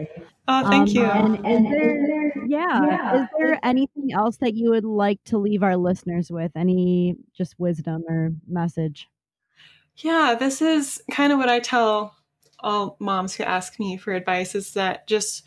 Oh, 0.49 0.63
thank 0.69 0.95
Um, 0.95 0.97
you. 0.97 1.05
And 1.05 1.37
is 1.47 1.71
there, 1.71 2.33
yeah, 2.47 3.21
is 3.23 3.29
there 3.39 3.61
anything 3.63 4.13
else 4.15 4.39
that 4.39 4.55
you 4.55 4.71
would 4.71 4.85
like 4.87 5.23
to 5.25 5.37
leave 5.39 5.63
our 5.63 5.77
listeners 5.77 6.31
with? 6.31 6.53
Any 6.57 7.17
just 7.37 7.59
wisdom 7.59 8.05
or 8.09 8.33
message? 8.47 9.09
Yeah, 9.99 10.37
this 10.39 10.63
is 10.63 11.03
kind 11.11 11.33
of 11.33 11.39
what 11.39 11.49
I 11.49 11.59
tell 11.59 12.15
all 12.61 12.97
moms 13.01 13.35
who 13.35 13.43
ask 13.43 13.79
me 13.81 13.97
for 13.97 14.13
advice 14.13 14.55
is 14.55 14.75
that 14.75 15.09
just 15.09 15.43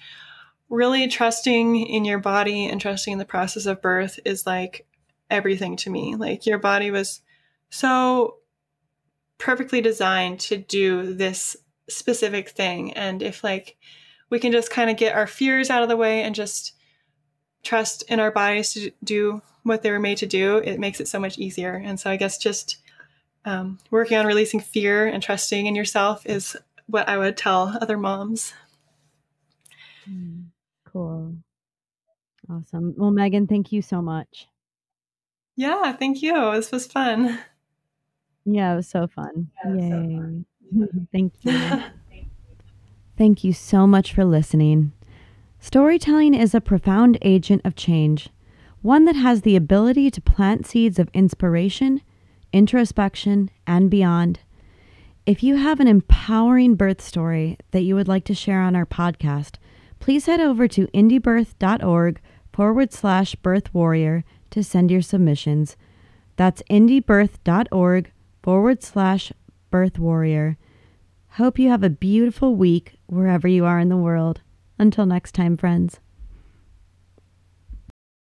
really 0.70 1.08
trusting 1.08 1.78
in 1.78 2.04
your 2.04 2.20
body 2.20 2.66
and 2.66 2.80
trusting 2.80 3.14
in 3.14 3.20
the 3.20 3.26
process 3.26 3.66
of 3.66 3.82
birth 3.82 4.20
is 4.26 4.46
like 4.46 4.86
everything 5.30 5.78
to 5.78 5.90
me. 5.90 6.16
Like 6.16 6.46
your 6.46 6.58
body 6.58 6.92
was 6.92 7.22
so 7.70 8.40
perfectly 9.38 9.80
designed 9.80 10.42
to 10.42 10.58
do 10.58 11.14
this 11.14 11.56
specific 11.90 12.50
thing 12.50 12.94
and 12.94 13.22
if 13.22 13.44
like 13.44 13.76
we 14.30 14.40
can 14.40 14.52
just 14.52 14.70
kind 14.70 14.90
of 14.90 14.98
get 14.98 15.16
our 15.16 15.28
fears 15.28 15.70
out 15.70 15.84
of 15.84 15.90
the 15.90 15.98
way 15.98 16.24
and 16.24 16.36
just 16.36 16.74
trust 17.64 18.04
in 18.10 18.20
our 18.20 18.32
bodies 18.32 18.74
to 18.74 18.92
do 19.04 19.42
what 19.64 19.82
they 19.82 19.92
were 19.92 20.00
made 20.00 20.18
to 20.18 20.26
do, 20.26 20.58
it 20.58 20.80
makes 20.80 21.00
it 21.00 21.08
so 21.08 21.20
much 21.20 21.38
easier. 21.38 21.74
And 21.74 22.00
so 22.00 22.10
I 22.10 22.16
guess 22.16 22.38
just 22.38 22.81
um, 23.46 23.80
working 23.90 24.18
on 24.18 24.26
releasing 24.26 24.60
fear 24.60 25.08
and 25.08 25.22
trusting 25.22 25.66
in 25.66 25.76
yourself 25.76 26.26
is 26.26 26.56
what 26.88 27.08
I 27.10 27.18
would 27.18 27.38
tell 27.38 27.78
other 27.82 27.98
moms. 27.98 28.54
Mm, 30.10 30.46
cool. 30.86 31.36
Awesome. 32.50 32.94
Well, 32.98 33.12
Megan, 33.12 33.48
thank 33.48 33.72
you 33.72 33.82
so 33.82 34.02
much. 34.02 34.48
Yeah, 35.56 35.94
thank 35.94 36.22
you. 36.22 36.34
This 36.54 36.72
was 36.72 36.86
fun. 36.86 37.40
Yeah, 38.46 38.74
it 38.74 38.76
was 38.78 38.88
so 38.88 39.08
fun. 39.08 39.50
Yeah, 39.66 39.74
Yay. 39.76 40.16
So 40.16 40.88
fun. 40.88 41.08
thank 41.12 41.34
you. 41.44 41.84
thank 43.18 43.44
you 43.44 43.54
so 43.54 43.86
much 43.86 44.14
for 44.14 44.26
listening. 44.26 44.92
Storytelling 45.60 46.34
is 46.34 46.56
a 46.56 46.62
profound 46.62 47.20
agent 47.22 47.62
of 47.64 47.76
change, 47.76 48.30
one 48.82 49.06
that 49.06 49.16
has 49.16 49.42
the 49.44 49.56
ability 49.56 50.10
to 50.10 50.22
plant 50.22 50.66
seeds 50.66 50.98
of 50.98 51.10
inspiration, 51.14 52.02
introspection, 52.54 53.50
and 53.66 53.90
beyond. 53.90 54.40
If 55.26 55.44
you 55.44 55.56
have 55.56 55.80
an 55.80 55.88
empowering 55.88 56.76
birth 56.76 57.02
story 57.02 57.58
that 57.72 57.82
you 57.82 57.96
would 57.96 58.08
like 58.08 58.26
to 58.26 58.34
share 58.34 58.62
on 58.62 58.76
our 58.76 58.86
podcast, 58.86 59.56
please 60.00 60.26
head 60.26 60.40
over 60.40 60.68
to 60.68 60.88
indiebirth.org 60.88 62.20
forward 62.52 62.92
slash 62.92 63.36
birth 63.36 63.74
warrior 63.74 64.24
to 64.50 64.64
send 64.64 64.92
your 64.92 65.02
submissions. 65.02 65.78
That's 66.36 66.64
indiebirth.org 66.70 68.12
forward 68.42 68.84
slash 68.84 69.32
birth 69.70 70.00
warrior. 70.00 70.58
Hope 71.36 71.60
you 71.60 71.70
have 71.70 71.84
a 71.84 71.90
beautiful 71.90 72.56
week 72.56 72.98
wherever 73.06 73.48
you 73.48 73.66
are 73.66 73.80
in 73.80 73.90
the 73.90 73.98
world. 73.98 74.42
Until 74.78 75.06
next 75.06 75.34
time, 75.34 75.56
friends. 75.56 76.00